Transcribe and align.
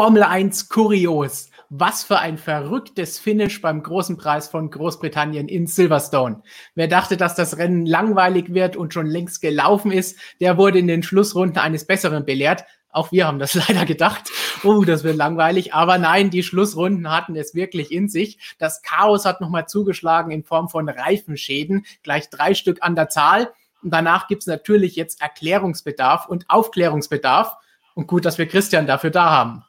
Formel 0.00 0.22
1 0.22 0.70
kurios. 0.70 1.50
Was 1.68 2.04
für 2.04 2.18
ein 2.18 2.38
verrücktes 2.38 3.18
Finish 3.18 3.60
beim 3.60 3.82
großen 3.82 4.16
Preis 4.16 4.48
von 4.48 4.70
Großbritannien 4.70 5.46
in 5.46 5.66
Silverstone. 5.66 6.42
Wer 6.74 6.88
dachte, 6.88 7.18
dass 7.18 7.34
das 7.34 7.58
Rennen 7.58 7.84
langweilig 7.84 8.54
wird 8.54 8.76
und 8.76 8.94
schon 8.94 9.04
längst 9.04 9.42
gelaufen 9.42 9.92
ist, 9.92 10.18
der 10.40 10.56
wurde 10.56 10.78
in 10.78 10.86
den 10.86 11.02
Schlussrunden 11.02 11.58
eines 11.58 11.86
Besseren 11.86 12.24
belehrt. 12.24 12.64
Auch 12.88 13.12
wir 13.12 13.26
haben 13.26 13.38
das 13.38 13.52
leider 13.68 13.84
gedacht. 13.84 14.30
Oh, 14.64 14.84
das 14.84 15.04
wird 15.04 15.16
langweilig. 15.16 15.74
Aber 15.74 15.98
nein, 15.98 16.30
die 16.30 16.44
Schlussrunden 16.44 17.10
hatten 17.10 17.36
es 17.36 17.54
wirklich 17.54 17.92
in 17.92 18.08
sich. 18.08 18.56
Das 18.56 18.80
Chaos 18.80 19.26
hat 19.26 19.42
nochmal 19.42 19.68
zugeschlagen 19.68 20.30
in 20.30 20.44
Form 20.44 20.70
von 20.70 20.88
Reifenschäden. 20.88 21.84
Gleich 22.02 22.30
drei 22.30 22.54
Stück 22.54 22.78
an 22.80 22.94
der 22.94 23.10
Zahl. 23.10 23.52
Und 23.82 23.90
danach 23.92 24.28
gibt 24.28 24.44
es 24.44 24.46
natürlich 24.46 24.96
jetzt 24.96 25.20
Erklärungsbedarf 25.20 26.26
und 26.26 26.48
Aufklärungsbedarf. 26.48 27.54
Und 27.92 28.06
gut, 28.06 28.24
dass 28.24 28.38
wir 28.38 28.46
Christian 28.46 28.86
dafür 28.86 29.10
da 29.10 29.28
haben. 29.28 29.64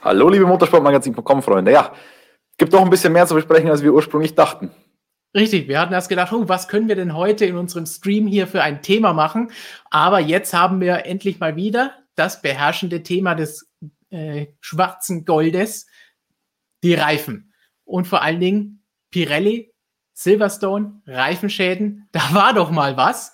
Hallo, 0.00 0.28
liebe 0.28 0.46
Motorsportmagazin.com, 0.46 1.42
Freunde. 1.42 1.72
Ja, 1.72 1.92
gibt 2.56 2.72
doch 2.72 2.82
ein 2.82 2.90
bisschen 2.90 3.12
mehr 3.12 3.26
zu 3.26 3.34
besprechen, 3.34 3.68
als 3.68 3.82
wir 3.82 3.92
ursprünglich 3.92 4.34
dachten. 4.34 4.70
Richtig, 5.34 5.68
wir 5.68 5.80
hatten 5.80 5.92
erst 5.92 6.08
gedacht, 6.08 6.32
oh, 6.32 6.48
was 6.48 6.68
können 6.68 6.88
wir 6.88 6.96
denn 6.96 7.14
heute 7.14 7.44
in 7.44 7.56
unserem 7.56 7.84
Stream 7.84 8.26
hier 8.26 8.46
für 8.46 8.62
ein 8.62 8.80
Thema 8.80 9.12
machen? 9.12 9.50
Aber 9.90 10.20
jetzt 10.20 10.54
haben 10.54 10.80
wir 10.80 11.04
endlich 11.04 11.40
mal 11.40 11.56
wieder 11.56 11.94
das 12.14 12.40
beherrschende 12.40 13.02
Thema 13.02 13.34
des 13.34 13.70
äh, 14.10 14.46
schwarzen 14.60 15.24
Goldes, 15.24 15.86
die 16.82 16.94
Reifen. 16.94 17.52
Und 17.84 18.06
vor 18.06 18.22
allen 18.22 18.40
Dingen 18.40 18.84
Pirelli, 19.10 19.72
Silverstone, 20.14 21.02
Reifenschäden, 21.06 22.08
da 22.12 22.20
war 22.32 22.54
doch 22.54 22.70
mal 22.70 22.96
was. 22.96 23.32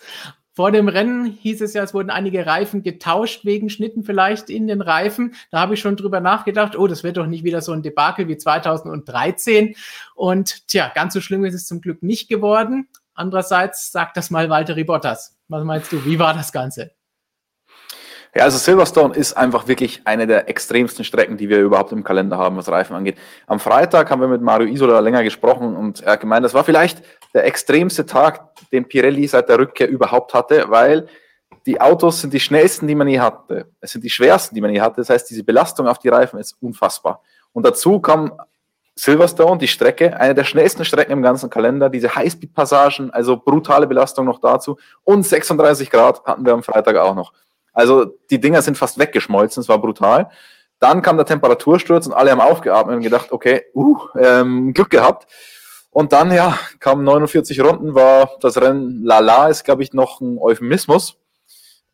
Vor 0.54 0.70
dem 0.70 0.86
Rennen 0.86 1.26
hieß 1.26 1.62
es 1.62 1.74
ja, 1.74 1.82
es 1.82 1.94
wurden 1.94 2.10
einige 2.10 2.46
Reifen 2.46 2.84
getauscht 2.84 3.44
wegen 3.44 3.70
Schnitten 3.70 4.04
vielleicht 4.04 4.50
in 4.50 4.68
den 4.68 4.80
Reifen. 4.80 5.34
Da 5.50 5.58
habe 5.58 5.74
ich 5.74 5.80
schon 5.80 5.96
drüber 5.96 6.20
nachgedacht, 6.20 6.76
oh, 6.78 6.86
das 6.86 7.02
wird 7.02 7.16
doch 7.16 7.26
nicht 7.26 7.42
wieder 7.42 7.60
so 7.60 7.72
ein 7.72 7.82
Debakel 7.82 8.28
wie 8.28 8.36
2013. 8.36 9.74
Und 10.14 10.68
tja, 10.68 10.92
ganz 10.94 11.12
so 11.12 11.20
schlimm 11.20 11.44
ist 11.44 11.54
es 11.54 11.66
zum 11.66 11.80
Glück 11.80 12.04
nicht 12.04 12.28
geworden. 12.28 12.86
Andererseits 13.14 13.90
sagt 13.90 14.16
das 14.16 14.30
mal 14.30 14.48
Walter 14.48 14.76
Bottas. 14.84 15.36
Was 15.48 15.64
meinst 15.64 15.90
du, 15.90 16.04
wie 16.04 16.20
war 16.20 16.34
das 16.34 16.52
Ganze? 16.52 16.92
Ja, 18.36 18.42
also 18.42 18.58
Silverstone 18.58 19.14
ist 19.14 19.36
einfach 19.36 19.68
wirklich 19.68 20.02
eine 20.06 20.26
der 20.26 20.48
extremsten 20.48 21.04
Strecken, 21.04 21.36
die 21.36 21.48
wir 21.48 21.60
überhaupt 21.60 21.92
im 21.92 22.02
Kalender 22.02 22.36
haben, 22.36 22.56
was 22.56 22.68
Reifen 22.68 22.96
angeht. 22.96 23.16
Am 23.46 23.60
Freitag 23.60 24.10
haben 24.10 24.20
wir 24.20 24.26
mit 24.26 24.42
Mario 24.42 24.66
Isola 24.66 24.98
länger 24.98 25.22
gesprochen 25.22 25.76
und 25.76 26.00
er 26.00 26.14
hat 26.14 26.20
gemeint, 26.20 26.44
das 26.44 26.52
war 26.52 26.64
vielleicht 26.64 27.02
der 27.32 27.44
extremste 27.44 28.04
Tag, 28.06 28.56
den 28.72 28.88
Pirelli 28.88 29.28
seit 29.28 29.48
der 29.48 29.60
Rückkehr 29.60 29.88
überhaupt 29.88 30.34
hatte, 30.34 30.64
weil 30.68 31.06
die 31.64 31.80
Autos 31.80 32.22
sind 32.22 32.34
die 32.34 32.40
schnellsten, 32.40 32.88
die 32.88 32.96
man 32.96 33.06
je 33.06 33.20
hatte. 33.20 33.68
Es 33.80 33.92
sind 33.92 34.02
die 34.02 34.10
schwersten, 34.10 34.54
die 34.56 34.60
man 34.60 34.70
je 34.70 34.80
hatte. 34.80 34.96
Das 34.96 35.10
heißt, 35.10 35.30
diese 35.30 35.44
Belastung 35.44 35.86
auf 35.86 36.00
die 36.00 36.08
Reifen 36.08 36.40
ist 36.40 36.56
unfassbar. 36.60 37.22
Und 37.52 37.64
dazu 37.64 38.00
kam 38.00 38.32
Silverstone, 38.96 39.58
die 39.58 39.68
Strecke, 39.68 40.18
eine 40.18 40.34
der 40.34 40.44
schnellsten 40.44 40.84
Strecken 40.84 41.12
im 41.12 41.22
ganzen 41.22 41.50
Kalender, 41.50 41.88
diese 41.88 42.14
Highspeed-Passagen, 42.14 43.12
also 43.12 43.36
brutale 43.36 43.86
Belastung 43.86 44.26
noch 44.26 44.40
dazu. 44.40 44.76
Und 45.04 45.24
36 45.24 45.88
Grad 45.88 46.24
hatten 46.24 46.44
wir 46.44 46.52
am 46.52 46.64
Freitag 46.64 46.96
auch 46.96 47.14
noch. 47.14 47.32
Also 47.74 48.06
die 48.30 48.40
Dinger 48.40 48.62
sind 48.62 48.78
fast 48.78 48.98
weggeschmolzen, 48.98 49.60
es 49.60 49.68
war 49.68 49.78
brutal. 49.78 50.30
Dann 50.78 51.02
kam 51.02 51.16
der 51.16 51.26
Temperatursturz 51.26 52.06
und 52.06 52.12
alle 52.12 52.30
haben 52.30 52.40
aufgeatmet 52.40 52.96
und 52.96 53.02
gedacht, 53.02 53.32
okay, 53.32 53.64
uh, 53.74 53.98
ähm, 54.18 54.72
Glück 54.72 54.90
gehabt. 54.90 55.26
Und 55.90 56.12
dann, 56.12 56.32
ja, 56.32 56.58
kamen 56.80 57.04
49 57.04 57.60
Runden, 57.60 57.94
war 57.94 58.32
das 58.40 58.60
Rennen 58.60 59.04
lala, 59.04 59.48
ist, 59.48 59.64
glaube 59.64 59.82
ich, 59.82 59.92
noch 59.92 60.20
ein 60.20 60.38
Euphemismus. 60.38 61.18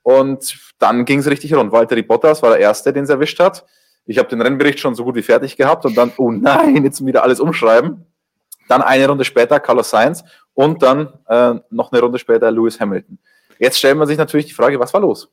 Und 0.03 0.59
dann 0.79 1.05
ging 1.05 1.19
es 1.19 1.29
richtig 1.29 1.55
rund. 1.55 1.73
Walter 1.73 2.01
Bottas 2.03 2.43
war 2.43 2.51
der 2.51 2.61
Erste, 2.61 2.93
den 2.93 3.05
es 3.05 3.11
erwischt 3.11 3.39
hat. 3.41 3.67
Ich 4.07 4.19
habe 4.19 4.29
den 4.29 4.41
Rennbericht 4.41 4.81
schon 4.81 4.95
so 4.95 5.05
gut 5.05 5.17
wie 5.17 5.23
fertig 5.23 5.57
gehabt 5.57 5.85
und 5.85 5.97
dann, 5.97 6.13
oh 6.17 6.31
nein, 6.31 6.83
jetzt 6.85 7.05
wieder 7.05 7.23
alles 7.23 7.41
umschreiben. 7.41 8.07
Dann 8.69 8.83
eine 8.83 9.07
Runde 9.07 9.25
später 9.25 9.61
Carlos 9.61 9.91
Sainz 9.91 10.25
und 10.55 10.83
dann 10.83 11.13
äh, 11.29 11.55
noch 11.71 11.93
eine 11.93 12.01
Runde 12.01 12.19
später 12.19 12.51
Lewis 12.51 12.81
Hamilton. 12.81 13.19
Jetzt 13.59 13.79
stellt 13.79 13.99
man 13.99 14.07
sich 14.07 14.17
natürlich 14.17 14.47
die 14.47 14.55
Frage, 14.55 14.81
was 14.81 14.95
war 14.95 15.01
los? 15.01 15.31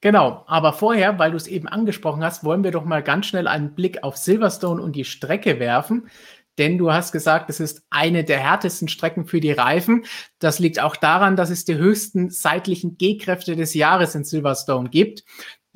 Genau, 0.00 0.44
aber 0.46 0.72
vorher, 0.72 1.18
weil 1.18 1.32
du 1.32 1.36
es 1.36 1.48
eben 1.48 1.66
angesprochen 1.66 2.22
hast, 2.22 2.44
wollen 2.44 2.62
wir 2.62 2.70
doch 2.70 2.84
mal 2.84 3.02
ganz 3.02 3.26
schnell 3.26 3.48
einen 3.48 3.74
Blick 3.74 4.04
auf 4.04 4.16
Silverstone 4.16 4.80
und 4.80 4.94
die 4.94 5.04
Strecke 5.04 5.58
werfen. 5.58 6.08
Denn 6.56 6.76
du 6.78 6.92
hast 6.92 7.12
gesagt, 7.12 7.50
es 7.50 7.60
ist 7.60 7.82
eine 7.90 8.24
der 8.24 8.38
härtesten 8.38 8.88
Strecken 8.88 9.26
für 9.26 9.40
die 9.40 9.52
Reifen. 9.52 10.04
Das 10.40 10.58
liegt 10.58 10.80
auch 10.80 10.96
daran, 10.96 11.36
dass 11.36 11.50
es 11.50 11.64
die 11.64 11.76
höchsten 11.76 12.30
seitlichen 12.30 12.96
G-Kräfte 12.96 13.54
des 13.56 13.74
Jahres 13.74 14.14
in 14.14 14.24
Silverstone 14.24 14.88
gibt. 14.88 15.24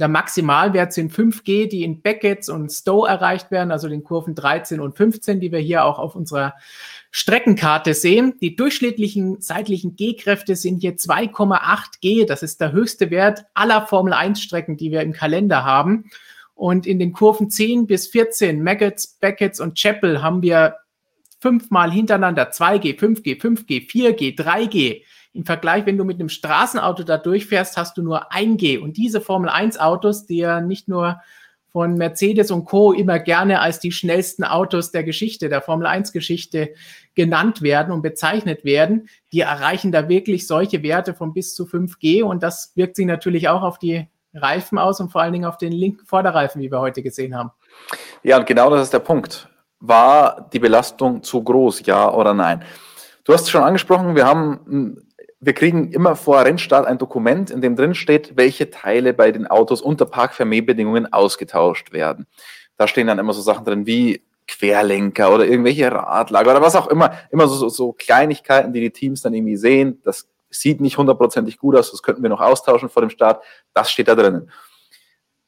Der 0.03 0.09
Maximalwert 0.09 0.93
sind 0.93 1.13
5G, 1.13 1.69
die 1.69 1.85
in 1.85 2.03
Beckett 2.03 2.49
und 2.49 2.71
Stowe 2.73 3.07
erreicht 3.09 3.53
werden, 3.53 3.71
also 3.71 3.89
den 3.89 4.03
Kurven 4.03 4.35
13 4.35 4.81
und 4.81 4.97
15, 4.97 5.39
die 5.39 5.53
wir 5.53 5.61
hier 5.61 5.85
auch 5.85 6.01
auf 6.01 6.17
unserer 6.17 6.55
Streckenkarte 7.13 7.95
sehen. 7.95 8.35
Die 8.41 8.57
durchschnittlichen 8.57 9.41
seitlichen 9.41 9.95
G-Kräfte 9.95 10.57
sind 10.57 10.81
hier 10.81 10.97
2,8 10.97 12.01
G. 12.01 12.25
Das 12.25 12.43
ist 12.43 12.61
der 12.61 12.73
höchste 12.73 13.13
Wert 13.13 13.45
aller 13.55 13.87
Formel 13.87 14.13
1 14.13 14.43
Strecken, 14.43 14.77
die 14.77 14.91
wir 14.91 15.03
im 15.03 15.13
Kalender 15.13 15.65
haben. 15.65 16.11
Und 16.57 16.85
in 16.85 16.99
den 16.99 17.13
Kurven 17.13 17.49
10 17.49 17.87
bis 17.87 18.09
14, 18.09 18.61
Maggots, 18.61 19.07
Beckett 19.21 19.61
und 19.61 19.79
Chapel 19.79 20.21
haben 20.21 20.43
wir 20.43 20.79
fünfmal 21.39 21.93
hintereinander 21.93 22.51
2G, 22.51 22.99
5G, 22.99 23.41
5G, 23.41 23.89
4G, 23.89 24.37
3G. 24.37 25.03
Im 25.35 25.47
Vergleich, 25.47 25.87
wenn 25.87 25.97
du 25.97 26.05
mit 26.05 26.21
einem 26.21 26.29
Straßenauto 26.29 27.05
da 27.05 27.17
durchfährst, 27.17 27.77
hast 27.77 27.97
du 27.97 28.03
nur 28.03 28.33
1G. 28.33 28.79
Und 28.79 28.97
diese 28.97 29.21
Formel 29.21 29.49
1 29.49 29.81
Autos, 29.81 30.27
die 30.27 30.39
ja 30.39 30.61
nicht 30.61 30.89
nur 30.89 31.21
von 31.73 31.95
Mercedes 31.95 32.51
und 32.51 32.67
Co. 32.67 32.93
immer 32.93 33.19
gerne 33.19 33.61
als 33.61 33.81
die 33.81 33.93
schnellsten 33.93 34.45
Autos 34.45 34.91
der 34.91 35.05
Geschichte, 35.05 35.49
der 35.49 35.63
Formel 35.63 35.87
1 35.87 36.13
Geschichte 36.13 36.75
genannt 37.15 37.63
werden 37.63 37.93
und 37.93 38.03
bezeichnet 38.03 38.65
werden, 38.65 39.09
die 39.33 39.41
erreichen 39.41 39.91
da 39.91 40.09
wirklich 40.09 40.47
solche 40.47 40.83
Werte 40.83 41.15
von 41.15 41.33
bis 41.33 41.55
zu 41.55 41.65
5G 41.65 42.23
und 42.23 42.43
das 42.43 42.73
wirkt 42.75 42.97
sich 42.97 43.07
natürlich 43.07 43.49
auch 43.49 43.63
auf 43.63 43.79
die 43.79 44.07
Reifen 44.35 44.79
aus 44.79 45.01
und 45.01 45.11
vor 45.11 45.23
allen 45.23 45.33
Dingen 45.33 45.47
auf 45.47 45.57
den 45.57 45.73
linken 45.73 46.05
Vorderreifen, 46.05 46.61
wie 46.61 46.71
wir 46.71 46.81
heute 46.81 47.03
gesehen 47.03 47.35
haben. 47.35 47.51
Ja, 48.23 48.39
und 48.39 48.47
genau 48.47 48.69
das 48.69 48.83
ist 48.83 48.93
der 48.93 48.99
Punkt. 48.99 49.49
War 49.81 50.49
die 50.53 50.59
Belastung 50.59 51.23
zu 51.23 51.43
groß, 51.43 51.85
ja 51.87 52.13
oder 52.13 52.35
nein? 52.35 52.63
Du 53.25 53.33
hast 53.33 53.43
es 53.43 53.51
schon 53.51 53.63
angesprochen, 53.63 54.15
wir 54.15 54.27
haben 54.27 55.07
wir 55.45 55.55
kriegen 55.55 55.91
immer 55.91 56.15
vor 56.15 56.45
Rennstart 56.45 56.87
ein 56.87 56.99
Dokument, 56.99 57.51
in 57.51 57.61
dem 57.61 57.75
drin 57.75 57.97
steht, 57.97 58.37
welche 58.37 58.71
Teile 58.71 59.13
bei 59.13 59.33
den 59.33 59.49
Autos 59.49 59.83
unter 59.83 60.07
Parkvermehrbedingungen 60.07 61.13
ausgetauscht 61.13 61.93
werden. 61.93 62.29
Da 62.77 62.87
stehen 62.87 63.09
dann 63.09 63.19
immer 63.19 63.33
so 63.33 63.43
Sachen 63.43 63.65
drin 63.65 63.85
wie 63.85 64.23
Querlenker 64.47 65.35
oder 65.35 65.45
irgendwelche 65.45 65.91
Radlager 65.91 66.53
oder 66.53 66.63
was 66.63 66.77
auch 66.77 66.87
immer. 66.87 67.19
Immer 67.33 67.49
so, 67.49 67.57
so, 67.57 67.69
so 67.71 67.93
Kleinigkeiten, 67.93 68.73
die 68.73 68.81
die 68.81 68.93
Teams 68.93 69.23
dann 69.23 69.35
irgendwie 69.35 69.57
sehen. 69.57 70.01
Das 70.05 70.29
sieht 70.49 70.81
nicht 70.81 70.97
hundertprozentig 70.97 71.59
gut 71.59 71.75
aus, 71.75 71.91
das 71.91 72.05
könnten 72.05 72.23
wir 72.23 72.31
noch 72.31 72.41
austauschen 72.41 72.89
vor 72.89 73.03
dem 73.03 73.11
Start. 73.11 73.43
Das 73.75 73.91
steht 73.91 74.07
da 74.07 74.15
drinnen. 74.15 74.49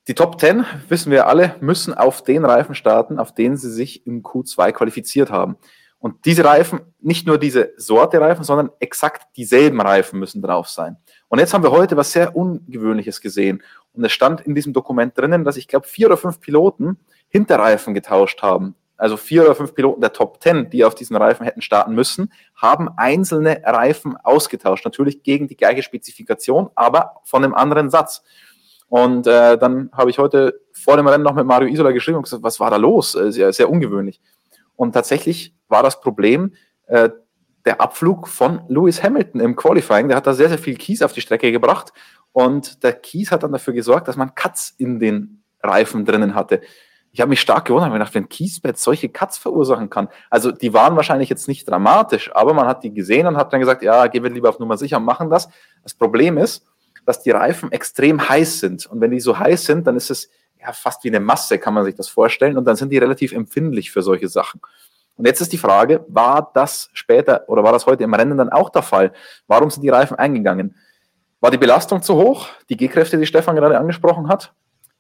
Die 0.08 0.14
Top 0.14 0.40
10, 0.40 0.64
wissen 0.88 1.12
wir 1.12 1.28
alle, 1.28 1.54
müssen 1.60 1.94
auf 1.94 2.22
den 2.22 2.44
Reifen 2.44 2.74
starten, 2.74 3.20
auf 3.20 3.32
denen 3.32 3.56
sie 3.56 3.70
sich 3.70 4.04
im 4.06 4.22
Q2 4.24 4.72
qualifiziert 4.72 5.30
haben. 5.30 5.56
Und 6.04 6.26
diese 6.26 6.44
Reifen, 6.44 6.80
nicht 7.00 7.26
nur 7.26 7.38
diese 7.38 7.72
Sorte 7.78 8.20
Reifen, 8.20 8.44
sondern 8.44 8.68
exakt 8.78 9.26
dieselben 9.38 9.80
Reifen 9.80 10.18
müssen 10.18 10.42
drauf 10.42 10.68
sein. 10.68 10.98
Und 11.28 11.38
jetzt 11.38 11.54
haben 11.54 11.64
wir 11.64 11.70
heute 11.70 11.96
was 11.96 12.12
sehr 12.12 12.36
Ungewöhnliches 12.36 13.22
gesehen. 13.22 13.62
Und 13.94 14.04
es 14.04 14.12
stand 14.12 14.42
in 14.42 14.54
diesem 14.54 14.74
Dokument 14.74 15.16
drinnen, 15.16 15.44
dass 15.44 15.56
ich 15.56 15.66
glaube, 15.66 15.88
vier 15.88 16.08
oder 16.08 16.18
fünf 16.18 16.40
Piloten 16.40 16.98
Hinterreifen 17.30 17.94
getauscht 17.94 18.42
haben. 18.42 18.74
Also 18.98 19.16
vier 19.16 19.44
oder 19.44 19.54
fünf 19.54 19.74
Piloten 19.74 20.02
der 20.02 20.12
Top 20.12 20.40
Ten, 20.40 20.68
die 20.68 20.84
auf 20.84 20.94
diesen 20.94 21.16
Reifen 21.16 21.46
hätten 21.46 21.62
starten 21.62 21.94
müssen, 21.94 22.30
haben 22.54 22.90
einzelne 22.98 23.62
Reifen 23.64 24.14
ausgetauscht. 24.18 24.84
Natürlich 24.84 25.22
gegen 25.22 25.48
die 25.48 25.56
gleiche 25.56 25.82
Spezifikation, 25.82 26.68
aber 26.74 27.14
von 27.24 27.42
einem 27.42 27.54
anderen 27.54 27.88
Satz. 27.88 28.22
Und 28.88 29.26
äh, 29.26 29.56
dann 29.56 29.88
habe 29.94 30.10
ich 30.10 30.18
heute 30.18 30.60
vor 30.74 30.98
dem 30.98 31.06
Rennen 31.06 31.24
noch 31.24 31.34
mit 31.34 31.46
Mario 31.46 31.70
Isola 31.70 31.92
geschrieben 31.92 32.18
und 32.18 32.24
gesagt, 32.24 32.42
was 32.42 32.60
war 32.60 32.70
da 32.70 32.76
los? 32.76 33.14
Äh, 33.14 33.32
sehr, 33.32 33.50
sehr 33.54 33.70
ungewöhnlich. 33.70 34.20
Und 34.76 34.92
tatsächlich 34.92 35.54
war 35.74 35.82
das 35.82 36.00
Problem 36.00 36.54
äh, 36.86 37.10
der 37.64 37.80
Abflug 37.80 38.28
von 38.28 38.62
Lewis 38.68 39.02
Hamilton 39.02 39.40
im 39.40 39.56
Qualifying. 39.56 40.06
Der 40.06 40.16
hat 40.16 40.26
da 40.26 40.34
sehr, 40.34 40.48
sehr 40.48 40.58
viel 40.58 40.76
Kies 40.76 41.02
auf 41.02 41.12
die 41.12 41.20
Strecke 41.20 41.50
gebracht. 41.50 41.92
Und 42.32 42.84
der 42.84 42.92
Kies 42.92 43.32
hat 43.32 43.42
dann 43.42 43.52
dafür 43.52 43.74
gesorgt, 43.74 44.06
dass 44.06 44.16
man 44.16 44.34
Cuts 44.34 44.74
in 44.78 45.00
den 45.00 45.42
Reifen 45.62 46.04
drinnen 46.04 46.36
hatte. 46.36 46.60
Ich 47.10 47.20
habe 47.20 47.30
mich 47.30 47.40
stark 47.40 47.64
gewundert, 47.64 47.90
weil 47.90 47.96
ich 47.96 48.00
gedacht, 48.00 48.14
wenn 48.14 48.28
Kiesbett 48.28 48.78
solche 48.78 49.08
Cuts 49.08 49.38
verursachen 49.38 49.90
kann. 49.90 50.08
Also 50.30 50.52
die 50.52 50.72
waren 50.72 50.94
wahrscheinlich 50.94 51.28
jetzt 51.28 51.48
nicht 51.48 51.68
dramatisch, 51.68 52.30
aber 52.34 52.54
man 52.54 52.66
hat 52.66 52.84
die 52.84 52.92
gesehen 52.92 53.26
und 53.26 53.36
hat 53.36 53.52
dann 53.52 53.60
gesagt, 53.60 53.82
ja, 53.82 54.06
gehen 54.06 54.22
wir 54.22 54.30
lieber 54.30 54.48
auf 54.48 54.58
Nummer 54.58 54.76
sicher 54.76 54.98
und 54.98 55.04
machen 55.04 55.30
das. 55.30 55.48
Das 55.82 55.94
Problem 55.94 56.38
ist, 56.38 56.66
dass 57.06 57.22
die 57.22 57.30
Reifen 57.30 57.72
extrem 57.72 58.28
heiß 58.28 58.60
sind. 58.60 58.86
Und 58.86 59.00
wenn 59.00 59.10
die 59.10 59.20
so 59.20 59.38
heiß 59.38 59.64
sind, 59.64 59.86
dann 59.86 59.96
ist 59.96 60.10
es 60.10 60.28
ja, 60.60 60.72
fast 60.72 61.04
wie 61.04 61.08
eine 61.08 61.20
Masse, 61.20 61.58
kann 61.58 61.74
man 61.74 61.84
sich 61.84 61.94
das 61.94 62.08
vorstellen. 62.08 62.58
Und 62.58 62.64
dann 62.64 62.76
sind 62.76 62.90
die 62.90 62.98
relativ 62.98 63.32
empfindlich 63.32 63.90
für 63.90 64.02
solche 64.02 64.28
Sachen. 64.28 64.60
Und 65.16 65.26
jetzt 65.26 65.40
ist 65.40 65.52
die 65.52 65.58
Frage, 65.58 66.04
war 66.08 66.50
das 66.54 66.90
später 66.92 67.44
oder 67.48 67.62
war 67.62 67.72
das 67.72 67.86
heute 67.86 68.04
im 68.04 68.14
Rennen 68.14 68.36
dann 68.36 68.48
auch 68.48 68.70
der 68.70 68.82
Fall? 68.82 69.12
Warum 69.46 69.70
sind 69.70 69.82
die 69.82 69.88
Reifen 69.88 70.18
eingegangen? 70.18 70.76
War 71.40 71.50
die 71.50 71.58
Belastung 71.58 72.02
zu 72.02 72.16
hoch? 72.16 72.48
Die 72.68 72.76
G-Kräfte, 72.76 73.18
die 73.18 73.26
Stefan 73.26 73.54
gerade 73.54 73.78
angesprochen 73.78 74.28
hat? 74.28 74.52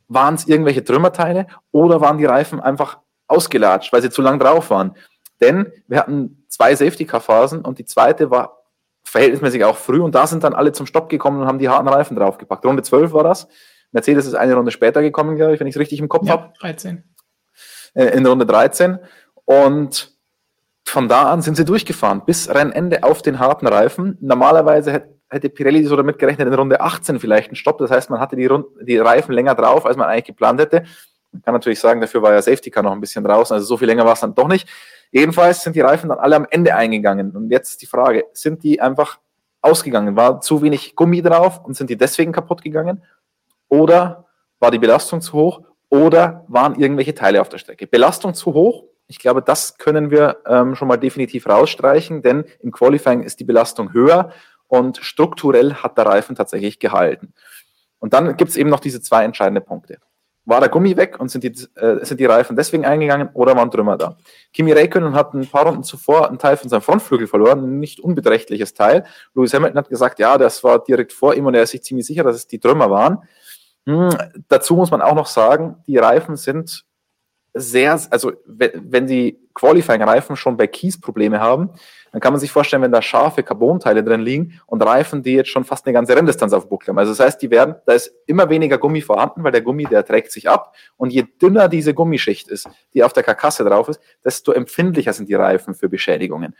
waren 0.08 0.34
es 0.34 0.46
irgendwelche 0.46 0.84
Trümmerteile 0.84 1.46
oder 1.72 2.00
waren 2.00 2.18
die 2.18 2.24
Reifen 2.24 2.60
einfach 2.60 2.98
ausgelatscht, 3.26 3.92
weil 3.92 4.02
sie 4.02 4.10
zu 4.10 4.22
lang 4.22 4.38
drauf 4.38 4.70
waren. 4.70 4.96
Denn 5.40 5.72
wir 5.88 5.98
hatten 5.98 6.44
zwei 6.48 6.74
Safety-Car-Phasen 6.74 7.62
und 7.62 7.78
die 7.78 7.84
zweite 7.84 8.30
war 8.30 8.62
verhältnismäßig 9.02 9.64
auch 9.64 9.76
früh 9.76 10.00
und 10.00 10.14
da 10.14 10.26
sind 10.26 10.44
dann 10.44 10.54
alle 10.54 10.72
zum 10.72 10.86
Stopp 10.86 11.08
gekommen 11.08 11.40
und 11.40 11.46
haben 11.46 11.58
die 11.58 11.68
harten 11.68 11.88
Reifen 11.88 12.16
draufgepackt. 12.16 12.64
Runde 12.64 12.82
12 12.82 13.12
war 13.12 13.24
das. 13.24 13.48
Mercedes 13.92 14.26
ist 14.26 14.34
eine 14.34 14.54
Runde 14.54 14.70
später 14.70 15.02
gekommen, 15.02 15.36
glaube 15.36 15.54
ich, 15.54 15.60
wenn 15.60 15.66
ich 15.66 15.74
es 15.74 15.80
richtig 15.80 16.00
im 16.00 16.08
Kopf 16.08 16.26
ja, 16.26 16.32
habe. 16.32 16.52
13. 16.60 17.04
Äh, 17.94 18.06
in 18.06 18.26
Runde 18.26 18.46
13. 18.46 18.98
Und 19.44 20.14
von 20.84 21.08
da 21.08 21.30
an 21.32 21.42
sind 21.42 21.56
sie 21.56 21.64
durchgefahren, 21.64 22.24
bis 22.24 22.48
Rennende 22.48 23.02
auf 23.02 23.22
den 23.22 23.38
harten 23.38 23.66
Reifen. 23.66 24.16
Normalerweise 24.20 25.04
hätte 25.28 25.48
Pirelli 25.48 25.84
so 25.84 25.96
damit 25.96 26.18
gerechnet, 26.18 26.48
in 26.48 26.54
Runde 26.54 26.80
18 26.80 27.18
vielleicht 27.18 27.48
einen 27.48 27.56
Stopp. 27.56 27.78
Das 27.78 27.90
heißt, 27.90 28.10
man 28.10 28.20
hatte 28.20 28.36
die, 28.36 28.46
Rund 28.46 28.66
die 28.82 28.98
Reifen 28.98 29.32
länger 29.32 29.54
drauf, 29.54 29.86
als 29.86 29.96
man 29.96 30.08
eigentlich 30.08 30.24
geplant 30.24 30.60
hätte. 30.60 30.84
Man 31.32 31.42
kann 31.42 31.54
natürlich 31.54 31.80
sagen, 31.80 32.00
dafür 32.00 32.22
war 32.22 32.32
ja 32.32 32.40
Safety 32.40 32.70
Car 32.70 32.82
noch 32.84 32.92
ein 32.92 33.00
bisschen 33.00 33.24
draußen, 33.24 33.54
also 33.54 33.66
so 33.66 33.76
viel 33.76 33.88
länger 33.88 34.04
war 34.04 34.12
es 34.12 34.20
dann 34.20 34.34
doch 34.34 34.46
nicht. 34.46 34.68
Jedenfalls 35.10 35.62
sind 35.62 35.74
die 35.74 35.80
Reifen 35.80 36.08
dann 36.08 36.18
alle 36.18 36.36
am 36.36 36.46
Ende 36.48 36.74
eingegangen. 36.74 37.32
Und 37.32 37.50
jetzt 37.50 37.82
die 37.82 37.86
Frage, 37.86 38.24
sind 38.32 38.62
die 38.62 38.80
einfach 38.80 39.18
ausgegangen? 39.60 40.16
War 40.16 40.40
zu 40.40 40.62
wenig 40.62 40.94
Gummi 40.94 41.22
drauf 41.22 41.64
und 41.64 41.76
sind 41.76 41.90
die 41.90 41.96
deswegen 41.96 42.32
kaputt 42.32 42.62
gegangen? 42.62 43.02
Oder 43.68 44.26
war 44.60 44.70
die 44.70 44.78
Belastung 44.78 45.20
zu 45.20 45.32
hoch? 45.32 45.62
Oder 45.88 46.44
waren 46.48 46.76
irgendwelche 46.76 47.14
Teile 47.14 47.40
auf 47.40 47.48
der 47.48 47.58
Strecke? 47.58 47.86
Belastung 47.86 48.34
zu 48.34 48.54
hoch? 48.54 48.84
Ich 49.06 49.18
glaube, 49.18 49.42
das 49.42 49.76
können 49.78 50.10
wir 50.10 50.38
ähm, 50.46 50.74
schon 50.74 50.88
mal 50.88 50.96
definitiv 50.96 51.46
rausstreichen, 51.46 52.22
denn 52.22 52.44
im 52.60 52.72
Qualifying 52.72 53.22
ist 53.22 53.40
die 53.40 53.44
Belastung 53.44 53.92
höher 53.92 54.30
und 54.66 54.98
strukturell 54.98 55.74
hat 55.74 55.98
der 55.98 56.06
Reifen 56.06 56.36
tatsächlich 56.36 56.78
gehalten. 56.78 57.34
Und 57.98 58.12
dann 58.12 58.36
gibt 58.36 58.50
es 58.50 58.56
eben 58.56 58.70
noch 58.70 58.80
diese 58.80 59.00
zwei 59.00 59.24
entscheidenden 59.24 59.64
Punkte. 59.64 59.98
War 60.46 60.60
der 60.60 60.68
Gummi 60.68 60.96
weg 60.96 61.18
und 61.20 61.30
sind 61.30 61.42
die, 61.42 61.54
äh, 61.76 62.04
sind 62.04 62.20
die 62.20 62.26
Reifen 62.26 62.54
deswegen 62.54 62.84
eingegangen 62.84 63.30
oder 63.32 63.56
waren 63.56 63.70
Trümmer 63.70 63.96
da? 63.96 64.18
Kimi 64.52 64.72
Räikkönen 64.72 65.14
hat 65.14 65.32
ein 65.32 65.46
paar 65.46 65.66
Runden 65.66 65.84
zuvor 65.84 66.28
einen 66.28 66.38
Teil 66.38 66.58
von 66.58 66.68
seinem 66.68 66.82
Frontflügel 66.82 67.26
verloren, 67.26 67.64
ein 67.64 67.78
nicht 67.78 68.00
unbeträchtliches 68.00 68.74
Teil. 68.74 69.04
Lewis 69.34 69.54
Hamilton 69.54 69.78
hat 69.78 69.88
gesagt, 69.88 70.18
ja, 70.18 70.36
das 70.36 70.62
war 70.62 70.84
direkt 70.84 71.14
vor 71.14 71.34
ihm 71.34 71.46
und 71.46 71.54
er 71.54 71.62
ist 71.62 71.70
sich 71.70 71.82
ziemlich 71.82 72.06
sicher, 72.06 72.24
dass 72.24 72.36
es 72.36 72.46
die 72.46 72.58
Trümmer 72.58 72.90
waren. 72.90 73.22
Hm, 73.86 74.10
dazu 74.48 74.76
muss 74.76 74.90
man 74.90 75.00
auch 75.00 75.14
noch 75.14 75.26
sagen, 75.26 75.76
die 75.86 75.96
Reifen 75.96 76.36
sind 76.36 76.84
sehr, 77.54 77.98
also 78.10 78.32
wenn, 78.44 78.70
wenn 78.74 79.06
die 79.06 79.38
Qualifying-Reifen 79.54 80.34
schon 80.34 80.56
bei 80.56 80.66
Kies 80.66 81.00
Probleme 81.00 81.38
haben, 81.38 81.70
dann 82.10 82.20
kann 82.20 82.32
man 82.32 82.40
sich 82.40 82.50
vorstellen, 82.50 82.82
wenn 82.82 82.92
da 82.92 83.00
scharfe 83.00 83.44
Carbonteile 83.44 84.02
drin 84.02 84.20
liegen 84.20 84.60
und 84.66 84.82
Reifen, 84.82 85.22
die 85.22 85.34
jetzt 85.34 85.50
schon 85.50 85.64
fast 85.64 85.86
eine 85.86 85.92
ganze 85.92 86.16
Renndistanz 86.16 86.52
auf 86.52 86.68
Buckel 86.68 86.88
haben. 86.88 86.98
Also 86.98 87.12
das 87.12 87.20
heißt, 87.20 87.42
die 87.42 87.50
werden, 87.50 87.76
da 87.86 87.92
ist 87.92 88.12
immer 88.26 88.48
weniger 88.50 88.78
Gummi 88.78 89.00
vorhanden, 89.00 89.44
weil 89.44 89.52
der 89.52 89.62
Gummi, 89.62 89.84
der 89.84 90.04
trägt 90.04 90.32
sich 90.32 90.48
ab 90.48 90.74
und 90.96 91.12
je 91.12 91.24
dünner 91.40 91.68
diese 91.68 91.94
Gummischicht 91.94 92.48
ist, 92.48 92.68
die 92.92 93.04
auf 93.04 93.12
der 93.12 93.22
Karkasse 93.22 93.64
drauf 93.64 93.88
ist, 93.88 94.00
desto 94.24 94.52
empfindlicher 94.52 95.12
sind 95.12 95.28
die 95.28 95.34
Reifen 95.34 95.74
für 95.74 95.88
Beschädigungen. 95.88 96.56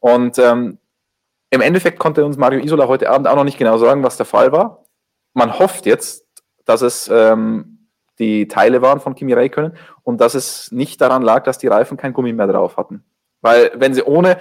Und 0.00 0.38
ähm, 0.38 0.78
im 1.50 1.60
Endeffekt 1.60 1.98
konnte 1.98 2.24
uns 2.24 2.36
Mario 2.36 2.60
Isola 2.60 2.88
heute 2.88 3.10
Abend 3.10 3.28
auch 3.28 3.36
noch 3.36 3.44
nicht 3.44 3.58
genau 3.58 3.78
sagen, 3.78 4.02
was 4.02 4.16
der 4.16 4.26
Fall 4.26 4.52
war. 4.52 4.84
Man 5.34 5.58
hofft 5.58 5.86
jetzt, 5.86 6.26
dass 6.64 6.82
es 6.82 7.08
ähm, 7.12 7.77
die 8.18 8.48
Teile 8.48 8.82
waren 8.82 9.00
von 9.00 9.14
Kimi 9.14 9.32
Räikkönen 9.32 9.72
und 10.02 10.20
dass 10.20 10.34
es 10.34 10.72
nicht 10.72 11.00
daran 11.00 11.22
lag, 11.22 11.44
dass 11.44 11.58
die 11.58 11.68
Reifen 11.68 11.96
kein 11.96 12.12
Gummi 12.12 12.32
mehr 12.32 12.46
drauf 12.46 12.76
hatten. 12.76 13.04
Weil 13.40 13.70
wenn 13.74 13.94
sie 13.94 14.02
ohne 14.02 14.38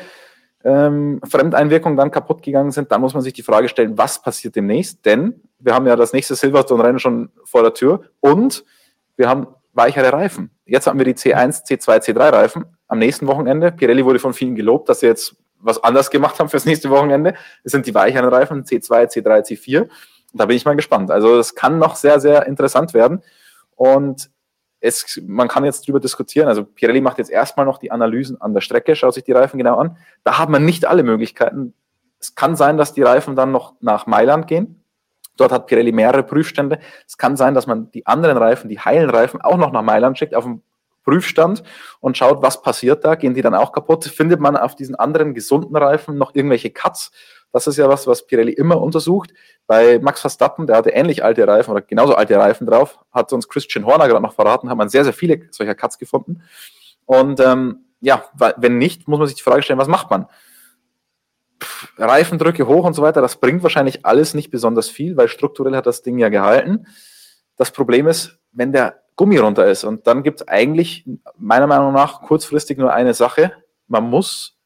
ähm, 0.64 1.22
Fremdeinwirkung 1.24 1.96
dann 1.96 2.12
kaputt 2.12 2.42
gegangen 2.42 2.72
sind, 2.72 2.92
dann 2.92 3.02
muss 3.02 3.14
man 3.14 3.22
sich 3.22 3.34
die 3.34 3.44
Frage 3.44 3.70
stellen, 3.70 3.98
was 3.98 4.22
passiert 4.22 4.56
demnächst? 4.56 5.06
Denn 5.06 5.42
wir 5.60 5.74
haben 5.74 5.88
ja 5.88 5.96
das 5.96 6.14
nächste 6.14 6.36
Silverstone-Rennen 6.36 7.00
schon 7.00 7.30
vor 7.44 7.62
der 7.62 7.74
Tür 7.74 8.02
und 8.20 8.66
wir 9.16 9.30
haben 9.30 9.48
weichere 9.74 10.12
Reifen. 10.12 10.52
Jetzt 10.66 10.88
haben 10.88 10.98
wir 11.00 11.06
die 11.06 11.14
C1, 11.14 11.66
C2, 11.66 12.04
C3 12.04 12.32
Reifen 12.32 12.66
am 12.88 13.00
nächsten 13.00 13.28
Wochenende. 13.28 13.72
Pirelli 13.72 14.04
wurde 14.04 14.20
von 14.20 14.34
vielen 14.34 14.56
gelobt, 14.56 14.90
dass 14.90 15.02
sie 15.02 15.08
jetzt 15.08 15.36
was 15.60 15.84
anders 15.84 16.10
gemacht 16.10 16.40
haben 16.40 16.50
fürs 16.50 16.66
nächste 16.66 16.90
Wochenende. 16.90 17.34
Es 17.64 17.72
sind 17.72 17.86
die 17.86 17.94
weicheren 17.94 18.30
Reifen, 18.30 18.64
C2, 18.64 19.12
C3, 19.12 19.46
C4. 19.46 19.88
Da 20.34 20.46
bin 20.46 20.56
ich 20.56 20.66
mal 20.66 20.76
gespannt. 20.76 21.12
Also 21.12 21.38
es 21.40 21.56
kann 21.56 21.80
noch 21.80 21.96
sehr, 21.96 22.20
sehr 22.20 22.46
interessant 22.48 22.94
werden. 22.94 23.24
Und 23.78 24.30
es, 24.80 25.22
man 25.26 25.48
kann 25.48 25.64
jetzt 25.64 25.84
darüber 25.84 26.00
diskutieren. 26.00 26.50
Also 26.50 26.66
Pirelli 26.66 27.00
macht 27.00 27.18
jetzt 27.18 27.32
erstmal 27.32 27.66
noch 27.66 27.78
die 27.78 27.92
Analysen 27.92 28.40
an 28.42 28.54
der 28.54 28.62
Strecke, 28.62 28.96
schaut 28.96 29.14
sich 29.14 29.24
die 29.24 29.32
Reifen 29.32 29.58
genau 29.58 29.78
an. 29.78 29.98
Da 30.24 30.38
hat 30.38 30.50
man 30.50 30.66
nicht 30.66 30.86
alle 30.86 31.04
Möglichkeiten. 31.04 31.74
Es 32.20 32.36
kann 32.36 32.56
sein, 32.56 32.78
dass 32.78 32.94
die 32.94 33.04
Reifen 33.04 33.36
dann 33.36 33.52
noch 33.52 33.76
nach 33.80 34.08
Mailand 34.08 34.48
gehen. 34.48 34.84
Dort 35.38 35.52
hat 35.52 35.68
Pirelli 35.68 35.92
mehrere 35.92 36.24
Prüfstände. 36.24 36.80
Es 37.08 37.18
kann 37.18 37.38
sein, 37.38 37.54
dass 37.54 37.68
man 37.68 37.92
die 37.92 38.06
anderen 38.06 38.38
Reifen, 38.38 38.70
die 38.70 38.80
heilen 38.80 39.10
Reifen, 39.10 39.40
auch 39.42 39.58
noch 39.58 39.72
nach 39.72 39.84
Mailand 39.84 40.18
schickt 40.18 40.34
auf 40.34 40.44
dem 40.44 40.64
Prüfstand 41.04 41.64
und 42.00 42.18
schaut, 42.18 42.42
was 42.42 42.62
passiert 42.62 43.06
da. 43.06 43.16
Gehen 43.16 43.34
die 43.34 43.42
dann 43.42 43.56
auch 43.56 43.72
kaputt? 43.72 44.04
Findet 44.06 44.40
man 44.40 44.58
auf 44.58 44.76
diesen 44.76 44.96
anderen 44.96 45.34
gesunden 45.34 45.76
Reifen 45.76 46.18
noch 46.18 46.36
irgendwelche 46.36 46.72
Cuts? 46.72 47.12
Das 47.52 47.68
ist 47.68 47.78
ja 47.78 47.88
was, 47.90 48.08
was 48.08 48.26
Pirelli 48.28 48.52
immer 48.52 48.82
untersucht. 48.82 49.34
Bei 49.66 50.00
Max 50.00 50.22
Verstappen, 50.22 50.68
der 50.68 50.78
hatte 50.78 50.90
ähnlich 50.90 51.24
alte 51.24 51.48
Reifen 51.48 51.72
oder 51.72 51.82
genauso 51.82 52.16
alte 52.16 52.38
Reifen 52.38 52.68
drauf, 52.68 53.00
hat 53.12 53.32
uns 53.34 53.48
Christian 53.48 53.86
Horner 53.86 54.08
gerade 54.08 54.22
noch 54.22 54.34
verraten, 54.34 54.70
hat 54.70 54.78
man 54.78 54.90
sehr, 54.90 55.04
sehr 55.04 55.14
viele 55.14 55.48
solcher 55.52 55.76
Cuts 55.76 55.98
gefunden. 55.98 56.44
Und 57.06 57.40
ähm, 57.40 57.86
ja, 58.00 58.26
wenn 58.58 58.78
nicht, 58.78 59.08
muss 59.08 59.20
man 59.20 59.28
sich 59.28 59.38
die 59.38 59.44
Frage 59.44 59.64
stellen, 59.64 59.80
was 59.80 59.88
macht 59.88 60.10
man? 60.10 60.28
Pff, 61.64 61.94
Reifendrücke 61.98 62.68
hoch 62.68 62.86
und 62.86 62.94
so 62.94 63.02
weiter, 63.02 63.22
das 63.22 63.40
bringt 63.40 63.64
wahrscheinlich 63.64 64.06
alles 64.06 64.34
nicht 64.34 64.52
besonders 64.52 64.90
viel, 64.90 65.18
weil 65.18 65.28
strukturell 65.28 65.76
hat 65.76 65.88
das 65.88 66.04
Ding 66.04 66.20
ja 66.20 66.30
gehalten. 66.30 66.86
Das 67.56 67.72
Problem 67.72 68.08
ist, 68.08 68.38
wenn 68.52 68.72
der 68.72 69.02
Gummi 69.16 69.38
runter 69.38 69.66
ist 69.66 69.84
und 69.84 70.06
dann 70.06 70.22
gibt 70.22 70.42
es 70.42 70.48
eigentlich 70.48 71.10
meiner 71.38 71.66
Meinung 71.66 71.92
nach 71.94 72.22
kurzfristig 72.22 72.78
nur 72.78 72.94
eine 72.94 73.16
Sache. 73.16 73.52
Man 73.88 74.04
muss 74.04 74.57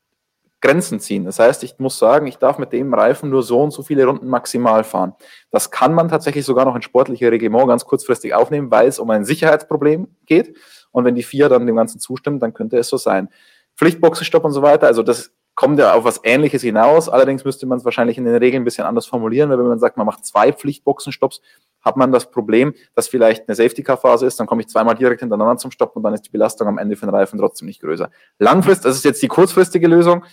Grenzen 0.61 0.99
ziehen. 0.99 1.25
Das 1.25 1.39
heißt, 1.39 1.63
ich 1.63 1.79
muss 1.79 1.97
sagen, 1.97 2.27
ich 2.27 2.37
darf 2.37 2.59
mit 2.59 2.71
dem 2.71 2.93
Reifen 2.93 3.29
nur 3.29 3.43
so 3.43 3.61
und 3.61 3.71
so 3.71 3.81
viele 3.81 4.05
Runden 4.05 4.27
maximal 4.27 4.83
fahren. 4.83 5.13
Das 5.49 5.71
kann 5.71 5.93
man 5.93 6.07
tatsächlich 6.07 6.45
sogar 6.45 6.65
noch 6.65 6.75
in 6.75 6.83
sportliche 6.83 7.31
Reglement 7.31 7.67
ganz 7.67 7.83
kurzfristig 7.85 8.33
aufnehmen, 8.33 8.69
weil 8.69 8.87
es 8.87 8.99
um 8.99 9.09
ein 9.09 9.25
Sicherheitsproblem 9.25 10.07
geht. 10.25 10.55
Und 10.91 11.05
wenn 11.05 11.15
die 11.15 11.23
vier 11.23 11.49
dann 11.49 11.65
dem 11.65 11.75
Ganzen 11.75 11.99
zustimmen, 11.99 12.39
dann 12.39 12.53
könnte 12.53 12.77
es 12.77 12.89
so 12.89 12.97
sein. 12.97 13.29
Pflichtboxenstopp 13.75 14.43
und 14.45 14.51
so 14.51 14.61
weiter, 14.61 14.87
also 14.87 15.01
das 15.01 15.31
kommt 15.55 15.79
ja 15.79 15.93
auf 15.93 16.03
was 16.03 16.21
Ähnliches 16.23 16.61
hinaus. 16.61 17.09
Allerdings 17.09 17.43
müsste 17.43 17.65
man 17.65 17.77
es 17.77 17.85
wahrscheinlich 17.85 18.17
in 18.17 18.25
den 18.25 18.35
Regeln 18.35 18.61
ein 18.61 18.65
bisschen 18.65 18.85
anders 18.85 19.05
formulieren, 19.05 19.49
weil 19.49 19.57
wenn 19.57 19.67
man 19.67 19.79
sagt, 19.79 19.97
man 19.97 20.05
macht 20.05 20.25
zwei 20.25 20.53
Pflichtboxenstopps, 20.53 21.41
hat 21.81 21.97
man 21.97 22.11
das 22.11 22.29
Problem, 22.29 22.73
dass 22.95 23.07
vielleicht 23.07 23.47
eine 23.47 23.55
Safety-Car-Phase 23.55 24.25
ist, 24.25 24.39
dann 24.39 24.47
komme 24.47 24.61
ich 24.61 24.67
zweimal 24.67 24.95
direkt 24.95 25.21
hintereinander 25.21 25.57
zum 25.57 25.71
Stopp 25.71 25.95
und 25.95 26.03
dann 26.03 26.13
ist 26.13 26.23
die 26.23 26.29
Belastung 26.29 26.67
am 26.67 26.77
Ende 26.77 26.95
für 26.95 27.05
den 27.05 27.15
Reifen 27.15 27.39
trotzdem 27.39 27.67
nicht 27.67 27.81
größer. 27.81 28.09
Langfristig, 28.39 28.83
das 28.83 28.95
ist 28.95 29.05
jetzt 29.05 29.21
die 29.21 29.27
kurzfristige 29.27 29.87
Lösung, 29.87 30.25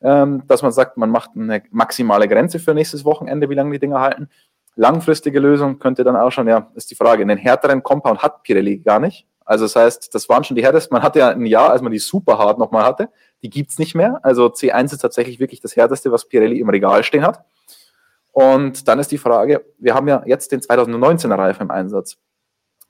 ähm, 0.00 0.42
dass 0.46 0.62
man 0.62 0.72
sagt, 0.72 0.96
man 0.96 1.10
macht 1.10 1.30
eine 1.34 1.62
maximale 1.70 2.28
Grenze 2.28 2.58
für 2.58 2.74
nächstes 2.74 3.04
Wochenende, 3.04 3.48
wie 3.48 3.54
lange 3.54 3.72
die 3.72 3.78
Dinger 3.78 4.00
halten. 4.00 4.28
Langfristige 4.74 5.40
Lösung 5.40 5.78
könnte 5.78 6.04
dann 6.04 6.16
auch 6.16 6.30
schon, 6.30 6.48
ja, 6.48 6.70
ist 6.74 6.90
die 6.90 6.96
Frage, 6.96 7.22
einen 7.22 7.38
härteren 7.38 7.82
Compound 7.82 8.22
hat 8.22 8.42
Pirelli 8.42 8.78
gar 8.78 9.00
nicht. 9.00 9.26
Also 9.46 9.64
das 9.64 9.76
heißt, 9.76 10.14
das 10.14 10.28
waren 10.28 10.44
schon 10.44 10.56
die 10.56 10.64
härtesten. 10.64 10.94
Man 10.94 11.02
hatte 11.02 11.20
ja 11.20 11.28
ein 11.28 11.46
Jahr, 11.46 11.70
als 11.70 11.80
man 11.80 11.92
die 11.92 12.00
super 12.00 12.36
hart 12.36 12.58
nochmal 12.58 12.84
hatte, 12.84 13.08
die 13.42 13.48
gibt's 13.48 13.78
nicht 13.78 13.94
mehr. 13.94 14.18
Also 14.22 14.46
C1 14.48 14.92
ist 14.92 14.98
tatsächlich 14.98 15.38
wirklich 15.38 15.60
das 15.60 15.76
härteste, 15.76 16.10
was 16.10 16.28
Pirelli 16.28 16.58
im 16.58 16.68
Regal 16.68 17.04
stehen 17.04 17.24
hat. 17.24 17.44
Und 18.36 18.86
dann 18.86 18.98
ist 18.98 19.10
die 19.10 19.16
Frage, 19.16 19.64
wir 19.78 19.94
haben 19.94 20.08
ja 20.08 20.22
jetzt 20.26 20.52
den 20.52 20.60
2019er 20.60 21.38
Reifen 21.38 21.62
im 21.62 21.70
Einsatz. 21.70 22.18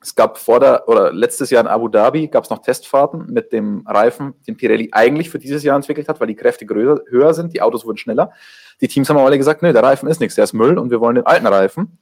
Es 0.03 0.17
gab 0.17 0.39
vor 0.39 0.59
der, 0.59 0.89
oder 0.89 1.13
letztes 1.13 1.51
Jahr 1.51 1.63
in 1.63 1.69
Abu 1.69 1.87
Dhabi 1.87 2.27
gab 2.27 2.43
es 2.43 2.51
noch 2.51 2.59
Testfahrten 2.59 3.33
mit 3.33 3.53
dem 3.53 3.85
Reifen, 3.87 4.35
den 4.49 4.57
Pirelli 4.57 4.89
eigentlich 4.91 5.31
für 5.31 5.39
dieses 5.39 5.63
Jahr 5.63 5.77
entwickelt 5.77 6.09
hat, 6.09 6.19
weil 6.19 6.27
die 6.27 6.35
Kräfte 6.35 6.67
größer, 6.67 7.01
höher 7.11 7.33
sind, 7.33 7.55
die 7.55 7.63
Autos 7.63 7.87
wurden 7.87 7.97
schneller. 7.97 8.33
Die 8.81 8.89
Teams 8.89 9.09
haben 9.09 9.19
aber 9.19 9.27
alle 9.27 9.39
gesagt, 9.39 9.63
nö, 9.63 9.73
der 9.73 9.85
Reifen 9.85 10.09
ist 10.09 10.19
nichts, 10.19 10.35
der 10.35 10.43
ist 10.43 10.53
Müll 10.53 10.79
und 10.79 10.91
wir 10.91 11.01
wollen 11.01 11.15
den 11.15 11.27
alten 11.27 11.47
Reifen. 11.47 11.97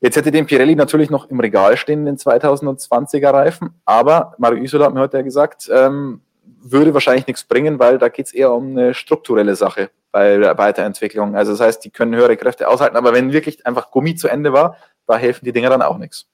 Jetzt 0.00 0.14
hätte 0.14 0.30
den 0.30 0.46
Pirelli 0.46 0.76
natürlich 0.76 1.10
noch 1.10 1.28
im 1.30 1.40
Regal 1.40 1.76
stehen, 1.76 2.06
den 2.06 2.16
2020er 2.16 3.32
Reifen, 3.32 3.70
aber 3.86 4.36
Mario 4.38 4.62
Isola 4.62 4.86
hat 4.86 4.94
mir 4.94 5.00
heute 5.00 5.16
ja 5.16 5.24
gesagt, 5.24 5.68
ähm, 5.72 6.20
würde 6.62 6.94
wahrscheinlich 6.94 7.26
nichts 7.26 7.42
bringen, 7.42 7.80
weil 7.80 7.98
da 7.98 8.08
geht 8.08 8.26
es 8.26 8.32
eher 8.32 8.52
um 8.52 8.68
eine 8.68 8.94
strukturelle 8.94 9.56
Sache 9.56 9.90
bei 10.12 10.36
der 10.36 10.58
Weiterentwicklung. 10.58 11.36
Also 11.36 11.52
das 11.52 11.60
heißt, 11.60 11.84
die 11.84 11.90
können 11.90 12.14
höhere 12.14 12.36
Kräfte 12.36 12.68
aushalten, 12.68 12.96
aber 12.96 13.12
wenn 13.12 13.32
wirklich 13.32 13.66
einfach 13.66 13.90
Gummi 13.90 14.14
zu 14.16 14.28
Ende 14.28 14.52
war, 14.52 14.76
da 15.06 15.16
helfen 15.16 15.44
die 15.44 15.52
Dinger 15.52 15.70
dann 15.70 15.82
auch 15.82 15.98
nichts. 15.98 16.28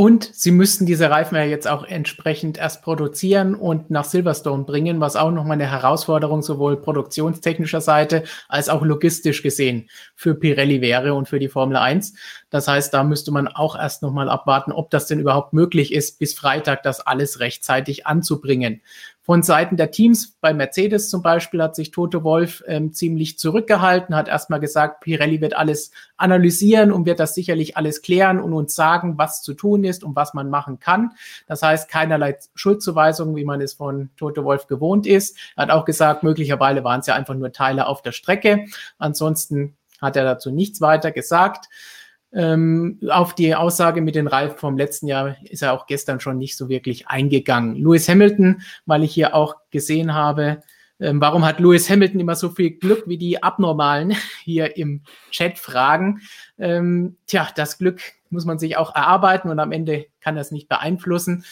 Und 0.00 0.30
sie 0.32 0.52
müssten 0.52 0.86
diese 0.86 1.10
Reifen 1.10 1.34
ja 1.34 1.42
jetzt 1.42 1.66
auch 1.66 1.82
entsprechend 1.82 2.56
erst 2.56 2.82
produzieren 2.82 3.56
und 3.56 3.90
nach 3.90 4.04
Silverstone 4.04 4.62
bringen, 4.62 5.00
was 5.00 5.16
auch 5.16 5.32
nochmal 5.32 5.54
eine 5.54 5.68
Herausforderung 5.68 6.40
sowohl 6.40 6.80
produktionstechnischer 6.80 7.80
Seite 7.80 8.22
als 8.48 8.68
auch 8.68 8.82
logistisch 8.82 9.42
gesehen 9.42 9.90
für 10.14 10.36
Pirelli 10.36 10.80
wäre 10.82 11.14
und 11.14 11.28
für 11.28 11.40
die 11.40 11.48
Formel 11.48 11.76
1. 11.76 12.14
Das 12.48 12.68
heißt, 12.68 12.94
da 12.94 13.02
müsste 13.02 13.32
man 13.32 13.48
auch 13.48 13.76
erst 13.76 14.02
nochmal 14.02 14.28
abwarten, 14.28 14.70
ob 14.70 14.90
das 14.90 15.08
denn 15.08 15.18
überhaupt 15.18 15.52
möglich 15.52 15.92
ist, 15.92 16.20
bis 16.20 16.32
Freitag 16.32 16.84
das 16.84 17.00
alles 17.00 17.40
rechtzeitig 17.40 18.06
anzubringen. 18.06 18.82
Von 19.28 19.42
Seiten 19.42 19.76
der 19.76 19.90
Teams, 19.90 20.38
bei 20.40 20.54
Mercedes 20.54 21.10
zum 21.10 21.20
Beispiel, 21.20 21.62
hat 21.62 21.76
sich 21.76 21.90
Toto 21.90 22.24
Wolf 22.24 22.64
ähm, 22.66 22.94
ziemlich 22.94 23.38
zurückgehalten, 23.38 24.16
hat 24.16 24.26
erstmal 24.26 24.58
gesagt, 24.58 25.00
Pirelli 25.00 25.42
wird 25.42 25.54
alles 25.54 25.90
analysieren 26.16 26.90
und 26.90 27.04
wird 27.04 27.20
das 27.20 27.34
sicherlich 27.34 27.76
alles 27.76 28.00
klären 28.00 28.40
und 28.40 28.54
uns 28.54 28.74
sagen, 28.74 29.18
was 29.18 29.42
zu 29.42 29.52
tun 29.52 29.84
ist 29.84 30.02
und 30.02 30.16
was 30.16 30.32
man 30.32 30.48
machen 30.48 30.80
kann. 30.80 31.10
Das 31.46 31.60
heißt, 31.60 31.90
keinerlei 31.90 32.38
Schuldzuweisungen, 32.54 33.36
wie 33.36 33.44
man 33.44 33.60
es 33.60 33.74
von 33.74 34.08
Toto 34.16 34.44
Wolf 34.44 34.66
gewohnt 34.66 35.06
ist. 35.06 35.36
Er 35.56 35.64
hat 35.64 35.70
auch 35.72 35.84
gesagt, 35.84 36.22
möglicherweise 36.22 36.82
waren 36.82 37.00
es 37.00 37.06
ja 37.06 37.14
einfach 37.14 37.34
nur 37.34 37.52
Teile 37.52 37.86
auf 37.86 38.00
der 38.00 38.12
Strecke. 38.12 38.64
Ansonsten 38.96 39.76
hat 40.00 40.16
er 40.16 40.24
dazu 40.24 40.50
nichts 40.50 40.80
weiter 40.80 41.12
gesagt. 41.12 41.66
Ähm, 42.32 43.00
auf 43.08 43.34
die 43.34 43.54
Aussage 43.54 44.02
mit 44.02 44.14
den 44.14 44.26
Reifen 44.26 44.58
vom 44.58 44.76
letzten 44.76 45.06
Jahr 45.06 45.36
ist 45.44 45.62
er 45.62 45.72
auch 45.72 45.86
gestern 45.86 46.20
schon 46.20 46.36
nicht 46.36 46.56
so 46.56 46.68
wirklich 46.68 47.08
eingegangen. 47.08 47.76
Lewis 47.76 48.08
Hamilton, 48.08 48.60
weil 48.84 49.02
ich 49.02 49.12
hier 49.12 49.34
auch 49.34 49.56
gesehen 49.70 50.14
habe, 50.14 50.62
ähm, 51.00 51.20
warum 51.20 51.44
hat 51.44 51.60
Lewis 51.60 51.88
Hamilton 51.88 52.20
immer 52.20 52.34
so 52.34 52.50
viel 52.50 52.70
Glück 52.70 53.04
wie 53.06 53.18
die 53.18 53.42
Abnormalen 53.42 54.14
hier 54.44 54.76
im 54.76 55.02
Chat 55.30 55.58
fragen? 55.58 56.20
Ähm, 56.58 57.16
tja, 57.26 57.48
das 57.54 57.78
Glück 57.78 58.00
muss 58.30 58.44
man 58.44 58.58
sich 58.58 58.76
auch 58.76 58.94
erarbeiten 58.94 59.48
und 59.48 59.58
am 59.58 59.72
Ende 59.72 60.06
kann 60.20 60.36
das 60.36 60.50
nicht 60.50 60.68
beeinflussen. 60.68 61.44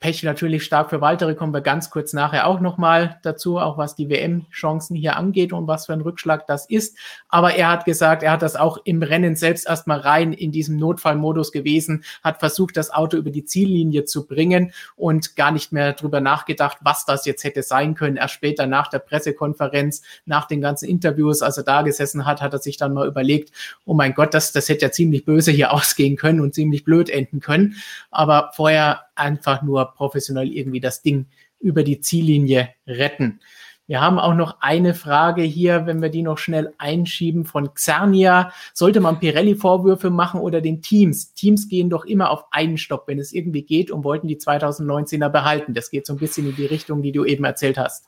Pech 0.00 0.22
natürlich 0.22 0.64
stark 0.64 0.90
für 0.90 1.00
Walter, 1.00 1.34
kommen 1.34 1.54
wir 1.54 1.62
ganz 1.62 1.88
kurz 1.88 2.12
nachher 2.12 2.46
auch 2.46 2.60
nochmal 2.60 3.18
dazu, 3.22 3.58
auch 3.58 3.78
was 3.78 3.94
die 3.94 4.10
WM-Chancen 4.10 4.94
hier 4.94 5.16
angeht 5.16 5.54
und 5.54 5.66
was 5.66 5.86
für 5.86 5.94
ein 5.94 6.02
Rückschlag 6.02 6.46
das 6.46 6.68
ist. 6.68 6.98
Aber 7.30 7.54
er 7.54 7.70
hat 7.70 7.86
gesagt, 7.86 8.22
er 8.22 8.32
hat 8.32 8.42
das 8.42 8.54
auch 8.54 8.78
im 8.84 9.02
Rennen 9.02 9.34
selbst 9.34 9.66
erstmal 9.66 10.00
rein 10.00 10.34
in 10.34 10.52
diesem 10.52 10.76
Notfallmodus 10.76 11.52
gewesen, 11.52 12.04
hat 12.22 12.40
versucht, 12.40 12.76
das 12.76 12.90
Auto 12.92 13.16
über 13.16 13.30
die 13.30 13.46
Ziellinie 13.46 14.04
zu 14.04 14.26
bringen 14.26 14.72
und 14.94 15.36
gar 15.36 15.50
nicht 15.50 15.72
mehr 15.72 15.94
drüber 15.94 16.20
nachgedacht, 16.20 16.78
was 16.82 17.06
das 17.06 17.24
jetzt 17.24 17.42
hätte 17.42 17.62
sein 17.62 17.94
können. 17.94 18.16
Erst 18.16 18.34
später 18.34 18.66
nach 18.66 18.88
der 18.88 18.98
Pressekonferenz, 18.98 20.02
nach 20.26 20.46
den 20.46 20.60
ganzen 20.60 20.86
Interviews, 20.86 21.40
als 21.40 21.56
er 21.56 21.64
da 21.64 21.80
gesessen 21.80 22.26
hat, 22.26 22.42
hat 22.42 22.52
er 22.52 22.58
sich 22.58 22.76
dann 22.76 22.92
mal 22.92 23.06
überlegt, 23.06 23.52
oh 23.86 23.94
mein 23.94 24.12
Gott, 24.12 24.34
das, 24.34 24.52
das 24.52 24.68
hätte 24.68 24.84
ja 24.84 24.92
ziemlich 24.92 25.24
böse 25.24 25.50
hier 25.50 25.72
ausgehen 25.72 26.16
können 26.16 26.40
und 26.40 26.54
ziemlich 26.54 26.84
blöd 26.84 27.08
enden 27.08 27.40
können. 27.40 27.76
Aber 28.10 28.50
vorher 28.54 29.06
einfach 29.16 29.62
nur 29.62 29.92
professionell 29.94 30.52
irgendwie 30.52 30.80
das 30.80 31.02
Ding 31.02 31.26
über 31.60 31.82
die 31.82 32.00
Ziellinie 32.00 32.70
retten. 32.86 33.40
Wir 33.86 34.00
haben 34.00 34.18
auch 34.18 34.32
noch 34.32 34.56
eine 34.60 34.94
Frage 34.94 35.42
hier, 35.42 35.84
wenn 35.84 36.00
wir 36.00 36.08
die 36.08 36.22
noch 36.22 36.38
schnell 36.38 36.72
einschieben 36.78 37.44
von 37.44 37.74
Xernia. 37.74 38.50
Sollte 38.72 39.00
man 39.00 39.20
Pirelli 39.20 39.56
Vorwürfe 39.56 40.08
machen 40.08 40.40
oder 40.40 40.62
den 40.62 40.80
Teams? 40.80 41.34
Teams 41.34 41.68
gehen 41.68 41.90
doch 41.90 42.06
immer 42.06 42.30
auf 42.30 42.46
einen 42.50 42.78
Stopp, 42.78 43.08
wenn 43.08 43.18
es 43.18 43.34
irgendwie 43.34 43.62
geht 43.62 43.90
und 43.90 44.02
wollten 44.02 44.26
die 44.26 44.38
2019er 44.38 45.28
behalten. 45.28 45.74
Das 45.74 45.90
geht 45.90 46.06
so 46.06 46.14
ein 46.14 46.18
bisschen 46.18 46.48
in 46.48 46.56
die 46.56 46.64
Richtung, 46.64 47.02
die 47.02 47.12
du 47.12 47.26
eben 47.26 47.44
erzählt 47.44 47.76
hast. 47.76 48.06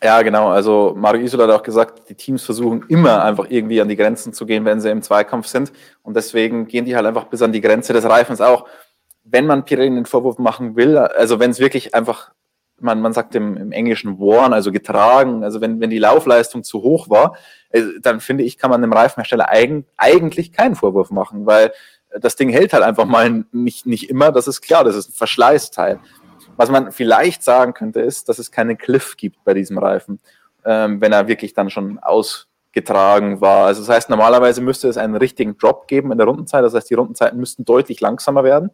Ja, 0.00 0.22
genau. 0.22 0.48
Also 0.48 0.94
Mario 0.96 1.22
Isola 1.24 1.44
hat 1.44 1.60
auch 1.60 1.62
gesagt, 1.62 2.08
die 2.08 2.14
Teams 2.14 2.44
versuchen 2.44 2.84
immer 2.88 3.24
einfach 3.24 3.46
irgendwie 3.48 3.80
an 3.80 3.88
die 3.88 3.96
Grenzen 3.96 4.32
zu 4.32 4.46
gehen, 4.46 4.64
wenn 4.64 4.80
sie 4.80 4.90
im 4.90 5.02
Zweikampf 5.02 5.46
sind. 5.46 5.72
Und 6.02 6.16
deswegen 6.16 6.66
gehen 6.66 6.84
die 6.84 6.94
halt 6.94 7.06
einfach 7.06 7.24
bis 7.24 7.42
an 7.42 7.52
die 7.52 7.60
Grenze 7.60 7.92
des 7.92 8.04
Reifens 8.04 8.40
auch 8.40 8.68
wenn 9.24 9.46
man 9.46 9.64
Pirelli 9.64 9.88
einen 9.88 10.06
Vorwurf 10.06 10.38
machen 10.38 10.76
will, 10.76 10.96
also 10.96 11.38
wenn 11.38 11.50
es 11.50 11.60
wirklich 11.60 11.94
einfach, 11.94 12.32
man, 12.78 13.00
man 13.00 13.12
sagt 13.12 13.34
im, 13.34 13.56
im 13.56 13.72
Englischen 13.72 14.18
worn, 14.18 14.52
also 14.52 14.72
getragen, 14.72 15.44
also 15.44 15.60
wenn, 15.60 15.80
wenn 15.80 15.90
die 15.90 15.98
Laufleistung 15.98 16.64
zu 16.64 16.82
hoch 16.82 17.08
war, 17.08 17.36
äh, 17.70 17.82
dann 18.00 18.20
finde 18.20 18.44
ich, 18.44 18.58
kann 18.58 18.70
man 18.70 18.82
dem 18.82 18.92
Reifenhersteller 18.92 19.48
eigen, 19.48 19.86
eigentlich 19.96 20.52
keinen 20.52 20.74
Vorwurf 20.74 21.10
machen, 21.10 21.46
weil 21.46 21.72
das 22.20 22.36
Ding 22.36 22.50
hält 22.50 22.72
halt 22.72 22.82
einfach 22.82 23.06
mal 23.06 23.44
nicht, 23.52 23.86
nicht 23.86 24.10
immer, 24.10 24.32
das 24.32 24.46
ist 24.46 24.60
klar, 24.60 24.84
das 24.84 24.96
ist 24.96 25.10
ein 25.10 25.14
Verschleißteil. 25.14 26.00
Was 26.56 26.70
man 26.70 26.92
vielleicht 26.92 27.42
sagen 27.42 27.72
könnte, 27.72 28.00
ist, 28.00 28.28
dass 28.28 28.38
es 28.38 28.50
keinen 28.50 28.76
Cliff 28.76 29.16
gibt 29.16 29.42
bei 29.44 29.54
diesem 29.54 29.78
Reifen, 29.78 30.20
ähm, 30.64 31.00
wenn 31.00 31.12
er 31.12 31.28
wirklich 31.28 31.54
dann 31.54 31.70
schon 31.70 31.98
ausgetragen 31.98 33.40
war. 33.40 33.66
Also 33.66 33.80
das 33.80 33.88
heißt, 33.88 34.10
normalerweise 34.10 34.60
müsste 34.60 34.88
es 34.88 34.98
einen 34.98 35.16
richtigen 35.16 35.56
Drop 35.56 35.88
geben 35.88 36.12
in 36.12 36.18
der 36.18 36.26
Rundenzeit. 36.26 36.62
Das 36.62 36.74
heißt, 36.74 36.90
die 36.90 36.94
Rundenzeiten 36.94 37.38
müssten 37.38 37.64
deutlich 37.64 38.00
langsamer 38.00 38.44
werden. 38.44 38.70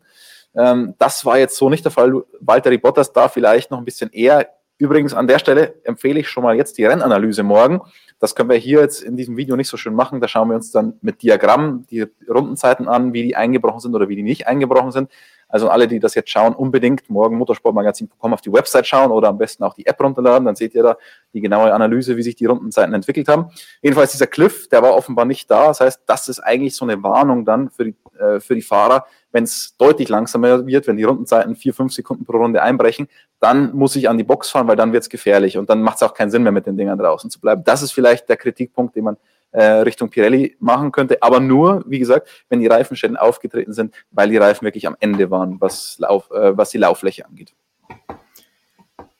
Ähm, 0.55 0.95
das 0.99 1.25
war 1.25 1.39
jetzt 1.39 1.57
so 1.57 1.69
nicht 1.71 1.85
der 1.85 1.93
Fall. 1.93 2.23
Walter 2.41 2.77
Bottas 2.79 3.13
da 3.13 3.29
vielleicht 3.29 3.71
noch 3.71 3.79
ein 3.79 3.85
bisschen 3.85 4.11
eher. 4.11 4.49
Übrigens 4.79 5.13
an 5.13 5.27
der 5.27 5.41
Stelle 5.41 5.75
empfehle 5.83 6.21
ich 6.21 6.29
schon 6.29 6.45
mal 6.45 6.57
jetzt 6.57 6.79
die 6.79 6.85
Rennanalyse 6.85 7.43
morgen. 7.43 7.81
Das 8.21 8.35
können 8.35 8.49
wir 8.49 8.57
hier 8.57 8.81
jetzt 8.81 9.03
in 9.03 9.17
diesem 9.17 9.37
Video 9.37 9.57
nicht 9.57 9.69
so 9.69 9.77
schön 9.77 9.95
machen. 9.95 10.21
Da 10.21 10.29
schauen 10.29 10.49
wir 10.49 10.55
uns 10.55 10.71
dann 10.71 10.95
mit 11.03 11.23
Diagrammen 11.23 11.87
die 11.87 12.07
Rundenzeiten 12.29 12.89
an, 12.89 13.13
wie 13.13 13.25
die 13.25 13.37
eingebrochen 13.37 13.81
sind 13.81 13.95
oder 13.95 14.09
wie 14.09 14.17
die 14.17 14.23
nicht 14.23 14.47
eingebrochen 14.47 14.93
sind. 14.93 15.11
Also 15.49 15.69
alle, 15.69 15.89
die 15.89 15.99
das 15.99 16.15
jetzt 16.15 16.31
schauen, 16.31 16.55
unbedingt 16.55 17.09
morgen 17.09 17.39
motorsportmagazin.com 17.39 18.35
auf 18.35 18.41
die 18.41 18.53
Website 18.53 18.87
schauen 18.87 19.11
oder 19.11 19.29
am 19.29 19.39
besten 19.39 19.65
auch 19.65 19.75
die 19.75 19.87
App 19.87 20.01
runterladen. 20.01 20.45
Dann 20.45 20.57
seht 20.57 20.75
ihr 20.75 20.83
da 20.83 20.97
die 21.33 21.41
genaue 21.41 21.73
Analyse, 21.73 22.17
wie 22.17 22.23
sich 22.23 22.37
die 22.37 22.45
Rundenzeiten 22.45 22.93
entwickelt 22.93 23.29
haben. 23.29 23.51
Jedenfalls 23.81 24.13
dieser 24.13 24.27
Cliff, 24.27 24.69
der 24.69 24.83
war 24.83 24.95
offenbar 24.95 25.25
nicht 25.25 25.51
da. 25.51 25.69
Das 25.69 25.81
heißt, 25.81 26.03
das 26.07 26.29
ist 26.29 26.41
eigentlich 26.41 26.77
so 26.77 26.85
eine 26.85 27.03
Warnung 27.03 27.45
dann 27.45 27.71
für 27.71 27.87
die, 27.87 27.97
äh, 28.21 28.41
für 28.41 28.55
die 28.55 28.63
Fahrer, 28.63 29.07
wenn 29.33 29.45
es 29.45 29.77
deutlich 29.77 30.09
langsamer 30.09 30.67
wird, 30.67 30.87
wenn 30.87 30.97
die 30.97 31.05
Rundenzeiten 31.05 31.55
vier, 31.57 31.75
fünf 31.75 31.93
Sekunden 31.93 32.25
pro 32.25 32.39
Runde 32.39 32.63
einbrechen, 32.63 33.09
dann 33.41 33.75
muss 33.75 33.97
ich 33.97 34.09
an 34.09 34.19
die 34.19 34.25
Box 34.25 34.51
fahren, 34.51 34.69
weil 34.69 34.77
dann 34.77 34.93
wird 34.93 35.03
es 35.03 35.09
gefährlich 35.09 35.59
und 35.59 35.71
dann 35.71 35.83
macht 35.83 35.97
es 35.97 36.03
auch 36.03 36.15
keinen 36.15 36.31
Sinn 36.31 36.43
mehr, 36.43 36.53
mit 36.53 36.67
den 36.67 36.77
Dingern 36.77 36.99
draußen 36.99 37.31
zu 37.31 37.41
bleiben. 37.41 37.63
Das 37.65 37.83
ist 37.83 37.93
vielleicht 37.93 38.29
der 38.29 38.37
Kritikpunkt, 38.37 38.97
den 38.97 39.05
man 39.05 39.17
äh, 39.51 39.63
Richtung 39.63 40.11
Pirelli 40.11 40.57
machen 40.61 40.93
könnte, 40.93 41.23
aber 41.23 41.41
nur, 41.41 41.85
wie 41.87 41.99
gesagt, 41.99 42.29
wenn 42.49 42.61
die 42.61 42.67
Reifenschäden 42.67 43.17
aufgetreten 43.17 43.73
sind, 43.73 43.95
weil 44.11 44.29
die 44.29 44.37
Reifen 44.37 44.65
wirklich 44.65 44.87
am 44.87 44.97
Ende 45.01 45.31
waren, 45.31 45.61
was, 45.61 45.99
Lauf, 45.99 46.31
äh, 46.31 46.57
was 46.57 46.71
die 46.71 46.79
Lauffläche 46.79 47.25
angeht. 47.27 47.55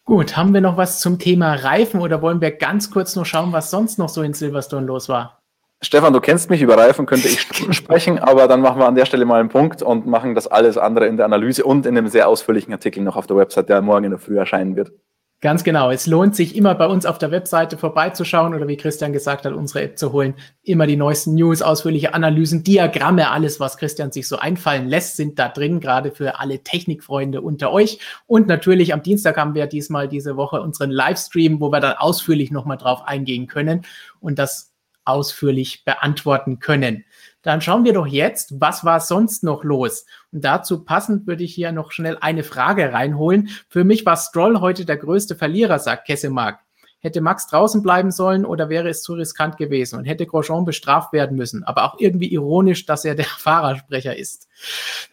Gut, 0.05 0.37
haben 0.37 0.55
wir 0.55 0.63
noch 0.63 0.79
was 0.79 1.01
zum 1.01 1.19
Thema 1.19 1.55
Reifen 1.55 2.01
oder 2.01 2.23
wollen 2.23 2.41
wir 2.41 2.51
ganz 2.51 2.91
kurz 2.91 3.15
noch 3.15 3.27
schauen, 3.27 3.53
was 3.53 3.71
sonst 3.71 3.99
noch 3.99 4.09
so 4.09 4.23
in 4.23 4.33
Silverstone 4.33 4.87
los 4.87 5.09
war? 5.11 5.38
Stefan, 5.81 6.13
du 6.13 6.21
kennst 6.21 6.51
mich, 6.51 6.61
über 6.61 6.77
Reifen 6.77 7.07
könnte 7.07 7.29
ich 7.29 7.41
sprechen, 7.71 8.19
aber 8.19 8.49
dann 8.49 8.61
machen 8.61 8.81
wir 8.81 8.89
an 8.89 8.97
der 8.97 9.07
Stelle 9.07 9.25
mal 9.25 9.39
einen 9.39 9.49
Punkt 9.49 9.81
und 9.81 10.07
machen 10.07 10.35
das 10.35 10.49
alles 10.49 10.77
andere 10.77 11.07
in 11.07 11.17
der 11.17 11.27
Analyse 11.27 11.65
und 11.65 11.87
in 11.87 11.97
einem 11.97 12.09
sehr 12.09 12.29
ausführlichen 12.29 12.73
Artikel 12.73 13.03
noch 13.03 13.17
auf 13.17 13.29
der 13.29 13.37
Website, 13.37 13.69
der 13.69 13.81
morgen 13.81 14.05
in 14.05 14.11
der 14.11 14.19
Früh 14.19 14.37
erscheinen 14.37 14.75
wird. 14.75 14.93
Ganz 15.41 15.63
genau. 15.63 15.93
Es 15.93 16.09
lohnt 16.09 16.35
sich 16.35 16.57
immer 16.57 16.75
bei 16.75 16.89
uns 16.89 17.07
auf 17.07 17.17
der 17.19 17.31
Webseite 17.31 17.79
vorbeizuschauen 17.79 18.55
oder 18.55 18.67
wie 18.67 18.77
Christian 18.77 19.13
gesagt 19.13 19.47
hat, 19.47 19.53
unsere 19.53 19.83
App 19.83 19.97
zu 19.97 20.11
holen. 20.11 20.35
Immer 20.65 20.89
die 20.89 20.97
neuesten 20.97 21.37
News, 21.37 21.63
ausführliche 21.63 22.13
Analysen, 22.13 22.65
Diagramme, 22.65 23.31
alles, 23.31 23.61
was 23.61 23.77
Christian 23.77 24.11
sich 24.11 24.27
so 24.27 24.37
einfallen 24.37 24.89
lässt, 24.89 25.15
sind 25.15 25.39
da 25.39 25.49
drin, 25.49 25.79
gerade 25.79 26.11
für 26.11 26.41
alle 26.41 26.65
Technikfreunde 26.65 27.41
unter 27.41 27.71
euch. 27.71 28.01
Und 28.27 28.49
natürlich 28.49 28.93
am 28.93 29.05
Dienstag 29.05 29.37
haben 29.37 29.55
wir 29.55 29.69
diesmal 29.69 30.09
diese 30.09 30.37
Woche 30.37 30.61
unseren 30.61 30.91
Livestream, 30.91 31.61
wo 31.61 31.71
wir 31.71 31.79
dann 31.79 31.95
ausführlich 31.97 32.51
nochmal 32.51 32.79
drauf 32.79 33.03
eingehen 33.07 33.47
können 33.47 33.83
und 34.19 34.41
das 34.41 34.75
ausführlich 35.09 35.85
beantworten 35.85 36.59
können. 36.59 37.05
Dann 37.43 37.61
schauen 37.61 37.85
wir 37.85 37.93
doch 37.93 38.07
jetzt, 38.07 38.61
was 38.61 38.85
war 38.85 39.01
sonst 39.01 39.43
noch 39.43 39.65
los? 39.65 40.05
Und 40.33 40.45
dazu 40.45 40.85
passend 40.85 41.27
würde 41.27 41.45
ich 41.45 41.55
hier 41.55 41.73
noch 41.73 41.93
schnell 41.93 42.19
eine 42.21 42.43
Frage 42.43 42.93
reinholen. 42.93 43.49
Für 43.69 43.85
mich 43.85 44.05
war 44.05 44.17
Stroll 44.17 44.61
heute 44.61 44.85
der 44.85 44.97
größte 44.97 45.35
Verlierer, 45.35 45.79
sagt 45.79 46.07
Kessemark. 46.07 46.61
Hätte 47.01 47.21
Max 47.21 47.47
draußen 47.47 47.83
bleiben 47.83 48.11
sollen 48.11 48.45
oder 48.45 48.69
wäre 48.69 48.89
es 48.89 49.03
zu 49.03 49.15
riskant 49.15 49.57
gewesen 49.57 49.99
und 49.99 50.05
hätte 50.05 50.27
Grosjean 50.27 50.65
bestraft 50.65 51.13
werden 51.13 51.37
müssen? 51.37 51.63
Aber 51.63 51.85
auch 51.85 52.01
irgendwie 52.01 52.33
ironisch, 52.33 52.87
dass 52.87 53.05
er 53.05 53.15
der 53.15 53.25
Fahrersprecher 53.39 54.17
ist. 54.17 54.49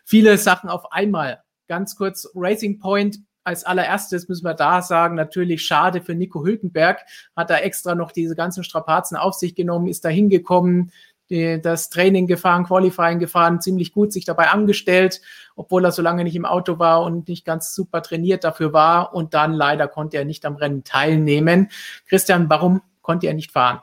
Viele 0.04 0.38
Sachen 0.38 0.70
auf 0.70 0.92
einmal. 0.92 1.44
Ganz 1.68 1.96
kurz, 1.96 2.28
Racing 2.36 2.80
Point 2.80 3.20
als 3.46 3.64
allererstes 3.64 4.28
müssen 4.28 4.44
wir 4.44 4.56
da 4.56 4.82
sagen, 4.82 5.16
natürlich 5.16 5.64
schade 5.66 6.02
für 6.02 6.16
Nico 6.16 6.44
Hülkenberg, 6.44 7.06
hat 7.36 7.50
er 7.50 7.64
extra 7.64 7.96
noch 7.96 8.12
diese 8.12 8.36
ganzen 8.36 8.64
Strapazen 8.64 9.16
auf 9.16 9.36
sich 9.36 9.56
genommen, 9.56 9.88
ist 9.88 10.04
da 10.04 10.10
hingekommen, 10.10 10.92
das 11.28 11.90
Training 11.90 12.28
gefahren, 12.28 12.66
Qualifying 12.66 13.18
gefahren, 13.18 13.60
ziemlich 13.60 13.94
gut 13.94 14.14
sich 14.14 14.26
dabei 14.26 14.50
angestellt, 14.50 15.22
obwohl 15.56 15.84
er 15.86 15.92
so 15.92 16.04
lange 16.04 16.24
nicht 16.24 16.36
im 16.36 16.46
Auto 16.46 16.78
war 16.78 17.02
und 17.02 17.28
nicht 17.28 17.46
ganz 17.46 17.74
super 17.74 18.04
trainiert 18.04 18.44
dafür 18.44 18.74
war. 18.74 19.16
Und 19.16 19.34
dann 19.34 19.54
leider 19.54 19.88
konnte 19.88 20.18
er 20.18 20.26
nicht 20.26 20.46
am 20.46 20.56
Rennen 20.56 20.84
teilnehmen. 20.84 21.70
Christian, 22.08 22.48
warum 22.50 22.82
konnte 23.02 23.26
er 23.26 23.34
nicht 23.34 23.52
fahren? 23.52 23.80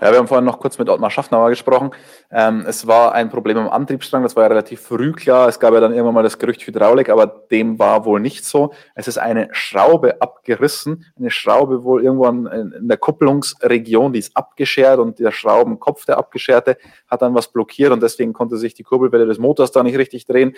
Ja, 0.00 0.12
wir 0.12 0.18
haben 0.18 0.28
vorhin 0.28 0.44
noch 0.44 0.60
kurz 0.60 0.78
mit 0.78 0.88
Ottmar 0.88 1.10
Schaffnauer 1.10 1.50
gesprochen. 1.50 1.90
Ähm, 2.30 2.64
es 2.68 2.86
war 2.86 3.14
ein 3.14 3.30
Problem 3.30 3.58
am 3.58 3.68
Antriebsstrang, 3.68 4.22
das 4.22 4.36
war 4.36 4.44
ja 4.44 4.48
relativ 4.48 4.80
früh 4.80 5.10
klar. 5.10 5.48
Es 5.48 5.58
gab 5.58 5.74
ja 5.74 5.80
dann 5.80 5.92
irgendwann 5.92 6.14
mal 6.14 6.22
das 6.22 6.38
Gerücht 6.38 6.64
Hydraulik, 6.64 7.08
aber 7.08 7.26
dem 7.26 7.80
war 7.80 8.04
wohl 8.04 8.20
nicht 8.20 8.44
so. 8.44 8.72
Es 8.94 9.08
ist 9.08 9.18
eine 9.18 9.48
Schraube 9.50 10.22
abgerissen, 10.22 11.04
eine 11.18 11.32
Schraube 11.32 11.82
wohl 11.82 12.04
irgendwo 12.04 12.26
in, 12.26 12.46
in 12.46 12.86
der 12.86 12.96
Kupplungsregion, 12.96 14.12
die 14.12 14.20
ist 14.20 14.36
abgeschert 14.36 15.00
und 15.00 15.18
der 15.18 15.32
Schraubenkopf, 15.32 16.04
der 16.04 16.18
abgescherte, 16.18 16.78
hat 17.08 17.22
dann 17.22 17.34
was 17.34 17.48
blockiert 17.48 17.90
und 17.90 18.00
deswegen 18.00 18.32
konnte 18.32 18.56
sich 18.56 18.74
die 18.74 18.84
Kurbelwelle 18.84 19.26
des 19.26 19.38
Motors 19.38 19.72
da 19.72 19.82
nicht 19.82 19.98
richtig 19.98 20.26
drehen. 20.26 20.54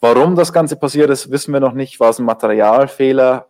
Warum 0.00 0.34
das 0.34 0.54
Ganze 0.54 0.76
passiert 0.76 1.10
ist, 1.10 1.30
wissen 1.30 1.52
wir 1.52 1.60
noch 1.60 1.74
nicht. 1.74 2.00
War 2.00 2.08
es 2.08 2.20
ein 2.20 2.24
Materialfehler? 2.24 3.48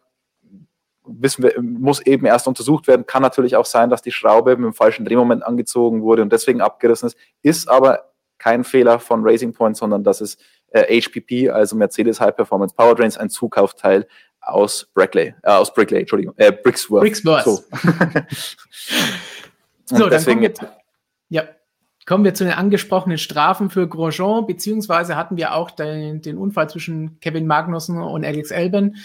Wissen 1.08 1.42
wir, 1.42 1.60
muss 1.60 2.00
eben 2.00 2.26
erst 2.26 2.46
untersucht 2.46 2.86
werden. 2.86 3.06
Kann 3.06 3.22
natürlich 3.22 3.56
auch 3.56 3.66
sein, 3.66 3.90
dass 3.90 4.02
die 4.02 4.12
Schraube 4.12 4.56
mit 4.56 4.64
dem 4.64 4.74
falschen 4.74 5.04
Drehmoment 5.04 5.42
angezogen 5.42 6.02
wurde 6.02 6.22
und 6.22 6.32
deswegen 6.32 6.60
abgerissen 6.60 7.08
ist. 7.08 7.18
Ist 7.42 7.68
aber 7.68 8.12
kein 8.38 8.64
Fehler 8.64 8.98
von 8.98 9.22
Racing 9.24 9.52
Point, 9.52 9.76
sondern 9.76 10.04
das 10.04 10.20
ist 10.20 10.40
äh, 10.70 11.00
HPP, 11.00 11.50
also 11.50 11.76
Mercedes 11.76 12.20
High 12.20 12.34
Performance 12.34 12.74
Powertrains, 12.74 13.18
ein 13.18 13.30
Zukaufteil 13.30 14.06
aus 14.40 14.88
Brickley, 14.94 15.34
äh, 15.42 15.50
aus 15.50 15.72
Brickley, 15.74 16.00
Entschuldigung, 16.00 16.34
äh, 16.36 16.52
Brixworth. 16.52 17.02
Brixworth. 17.02 17.44
So, 17.44 17.62
so 19.96 20.08
dann 20.08 20.24
kommen 20.24 20.42
wir, 20.42 20.54
ja, 21.28 21.48
kommen 22.06 22.24
wir 22.24 22.34
zu 22.34 22.44
den 22.44 22.54
angesprochenen 22.54 23.18
Strafen 23.18 23.70
für 23.70 23.86
Grosjean, 23.86 24.46
beziehungsweise 24.46 25.16
hatten 25.16 25.36
wir 25.36 25.54
auch 25.54 25.70
den, 25.70 26.22
den 26.22 26.38
Unfall 26.38 26.70
zwischen 26.70 27.20
Kevin 27.20 27.46
Magnussen 27.46 28.00
und 28.00 28.24
Alex 28.24 28.50
Elben, 28.50 28.96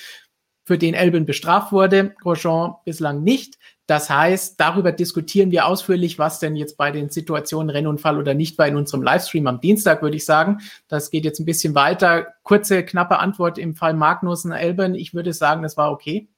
für 0.64 0.78
den 0.78 0.94
Elben 0.94 1.26
bestraft 1.26 1.72
wurde, 1.72 2.16
Grosjean 2.22 2.76
bislang 2.86 3.24
nicht. 3.24 3.58
Das 3.86 4.10
heißt, 4.10 4.60
darüber 4.60 4.94
diskutieren 4.94 5.52
wir 5.52 5.66
ausführlich, 5.66 6.18
was 6.18 6.40
denn 6.40 6.56
jetzt 6.56 6.78
bei 6.78 6.92
den 6.92 7.10
Situationen 7.10 7.70
Rennunfall 7.70 8.18
oder 8.18 8.34
nicht 8.34 8.58
war 8.58 8.68
in 8.68 8.78
unserem 8.78 9.04
Livestream 9.04 9.46
am 9.48 9.60
Dienstag, 9.60 10.02
würde 10.02 10.16
ich 10.16 10.26
sagen. 10.26 10.60
Das 10.88 11.12
geht 11.12 11.26
jetzt 11.26 11.40
ein 11.40 11.46
bisschen 11.46 11.76
weiter. 11.76 12.28
Kurze, 12.44 12.86
knappe 12.86 13.20
Antwort 13.20 13.58
im 13.58 13.76
Fall 13.76 13.94
Magnussen, 13.94 14.54
Elben. 14.54 14.96
Ich 14.96 15.14
würde 15.14 15.34
sagen, 15.34 15.64
das 15.64 15.76
war 15.76 15.92
okay. 15.92 16.30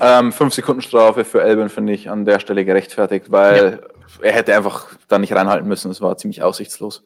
Ähm, 0.00 0.32
fünf 0.32 0.52
Sekunden 0.52 0.82
Strafe 0.82 1.24
für 1.24 1.42
Elben 1.42 1.70
finde 1.70 1.94
ich 1.94 2.10
an 2.10 2.26
der 2.26 2.40
Stelle 2.40 2.64
gerechtfertigt, 2.66 3.32
weil 3.32 3.80
ja. 3.82 4.24
er 4.24 4.32
hätte 4.32 4.54
einfach 4.54 4.88
da 5.08 5.18
nicht 5.18 5.32
reinhalten 5.32 5.66
müssen. 5.66 5.90
Es 5.90 6.02
war 6.02 6.16
ziemlich 6.18 6.42
aussichtslos. 6.42 7.04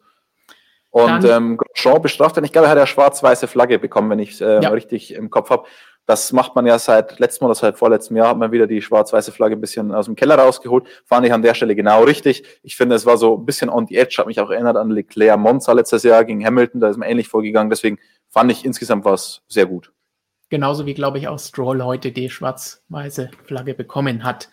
Und 0.91 1.25
ähm, 1.25 1.57
Grosjean 1.57 2.01
bestraft, 2.01 2.37
ich 2.37 2.53
glaube, 2.53 2.67
er 2.67 2.71
hat 2.71 2.77
ja 2.77 2.87
schwarz-weiße 2.87 3.47
Flagge 3.47 3.79
bekommen, 3.79 4.09
wenn 4.09 4.19
ich 4.19 4.31
es 4.31 4.41
äh, 4.41 4.61
ja. 4.61 4.69
richtig 4.69 5.13
im 5.13 5.29
Kopf 5.29 5.49
habe. 5.49 5.65
Das 6.05 6.31
macht 6.33 6.55
man 6.55 6.65
ja 6.67 6.77
seit 6.77 7.19
letztem 7.19 7.45
oder 7.45 7.55
seit 7.55 7.77
vorletztem 7.77 8.17
Jahr, 8.17 8.29
hat 8.29 8.37
man 8.37 8.51
wieder 8.51 8.67
die 8.67 8.81
schwarz-weiße 8.81 9.31
Flagge 9.31 9.55
ein 9.55 9.61
bisschen 9.61 9.93
aus 9.93 10.05
dem 10.05 10.15
Keller 10.15 10.37
rausgeholt. 10.37 10.85
Fand 11.05 11.25
ich 11.25 11.33
an 11.33 11.41
der 11.41 11.55
Stelle 11.55 11.75
genau 11.75 12.03
richtig. 12.03 12.43
Ich 12.61 12.75
finde, 12.75 12.95
es 12.95 13.05
war 13.05 13.17
so 13.17 13.37
ein 13.37 13.45
bisschen 13.45 13.69
on 13.69 13.87
the 13.87 13.95
edge, 13.95 14.15
hat 14.19 14.27
mich 14.27 14.39
auch 14.39 14.51
erinnert 14.51 14.77
an 14.77 14.91
Leclerc 14.91 15.39
Monza 15.39 15.71
letztes 15.73 16.03
Jahr 16.03 16.23
gegen 16.23 16.45
Hamilton, 16.45 16.81
da 16.81 16.89
ist 16.89 16.97
man 16.97 17.09
ähnlich 17.09 17.27
vorgegangen. 17.27 17.69
Deswegen 17.69 17.97
fand 18.29 18.51
ich 18.51 18.65
insgesamt 18.65 19.05
was 19.05 19.41
sehr 19.47 19.65
gut. 19.65 19.91
Genauso 20.49 20.85
wie, 20.85 20.93
glaube 20.93 21.17
ich, 21.17 21.27
auch 21.27 21.39
Stroll 21.39 21.81
heute 21.81 22.11
die 22.11 22.29
schwarz-weiße 22.29 23.31
Flagge 23.45 23.73
bekommen 23.73 24.23
hat. 24.23 24.49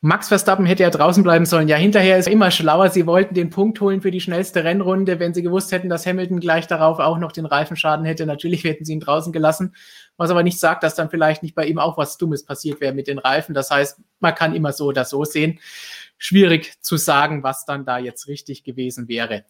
Max 0.00 0.28
Verstappen 0.28 0.64
hätte 0.64 0.84
ja 0.84 0.90
draußen 0.90 1.24
bleiben 1.24 1.44
sollen. 1.44 1.66
Ja, 1.66 1.76
hinterher 1.76 2.18
ist 2.18 2.28
immer 2.28 2.52
schlauer. 2.52 2.88
Sie 2.90 3.04
wollten 3.04 3.34
den 3.34 3.50
Punkt 3.50 3.80
holen 3.80 4.00
für 4.00 4.12
die 4.12 4.20
schnellste 4.20 4.62
Rennrunde. 4.62 5.18
Wenn 5.18 5.34
sie 5.34 5.42
gewusst 5.42 5.72
hätten, 5.72 5.88
dass 5.88 6.06
Hamilton 6.06 6.38
gleich 6.38 6.68
darauf 6.68 7.00
auch 7.00 7.18
noch 7.18 7.32
den 7.32 7.46
Reifenschaden 7.46 8.04
hätte, 8.04 8.24
natürlich 8.24 8.62
hätten 8.62 8.84
sie 8.84 8.92
ihn 8.92 9.00
draußen 9.00 9.32
gelassen. 9.32 9.74
Was 10.16 10.30
aber 10.30 10.44
nicht 10.44 10.60
sagt, 10.60 10.84
dass 10.84 10.94
dann 10.94 11.10
vielleicht 11.10 11.42
nicht 11.42 11.56
bei 11.56 11.66
ihm 11.66 11.80
auch 11.80 11.98
was 11.98 12.16
Dummes 12.16 12.44
passiert 12.44 12.80
wäre 12.80 12.94
mit 12.94 13.08
den 13.08 13.18
Reifen. 13.18 13.54
Das 13.54 13.72
heißt, 13.72 14.00
man 14.20 14.36
kann 14.36 14.54
immer 14.54 14.72
so 14.72 14.86
oder 14.86 15.04
so 15.04 15.24
sehen. 15.24 15.58
Schwierig 16.16 16.80
zu 16.80 16.96
sagen, 16.96 17.42
was 17.42 17.64
dann 17.64 17.84
da 17.84 17.98
jetzt 17.98 18.28
richtig 18.28 18.62
gewesen 18.62 19.08
wäre. 19.08 19.44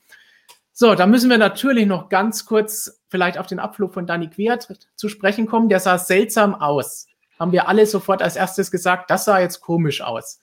So, 0.72 0.94
da 0.94 1.06
müssen 1.06 1.28
wir 1.28 1.38
natürlich 1.38 1.86
noch 1.86 2.08
ganz 2.08 2.46
kurz 2.46 3.02
vielleicht 3.08 3.36
auf 3.36 3.48
den 3.48 3.58
Abflug 3.58 3.92
von 3.92 4.06
Danny 4.06 4.30
Quiert 4.30 4.68
zu 4.96 5.10
sprechen 5.10 5.46
kommen. 5.46 5.68
Der 5.68 5.80
sah 5.80 5.98
seltsam 5.98 6.54
aus. 6.54 7.06
Haben 7.38 7.52
wir 7.52 7.68
alle 7.68 7.86
sofort 7.86 8.22
als 8.22 8.36
erstes 8.36 8.70
gesagt, 8.70 9.10
das 9.10 9.24
sah 9.24 9.38
jetzt 9.38 9.60
komisch 9.60 10.00
aus. 10.00 10.40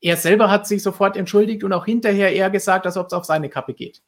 Er 0.00 0.16
selber 0.16 0.50
hat 0.50 0.66
sich 0.66 0.82
sofort 0.82 1.16
entschuldigt 1.16 1.64
und 1.64 1.72
auch 1.72 1.86
hinterher 1.86 2.32
eher 2.32 2.50
gesagt, 2.50 2.84
als 2.84 2.96
ob 2.96 3.06
es 3.06 3.12
auf 3.12 3.24
seine 3.24 3.48
Kappe 3.48 3.72
geht. 3.72 4.02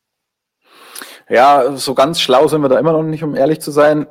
Ja, 1.29 1.77
so 1.77 1.95
ganz 1.95 2.21
schlau 2.21 2.47
sind 2.49 2.63
wir 2.63 2.69
da 2.69 2.79
immer 2.79 2.93
noch 2.93 3.03
nicht, 3.03 3.25
um 3.25 3.35
ehrlich 3.35 3.61
zu 3.61 3.71
sein. 3.71 4.07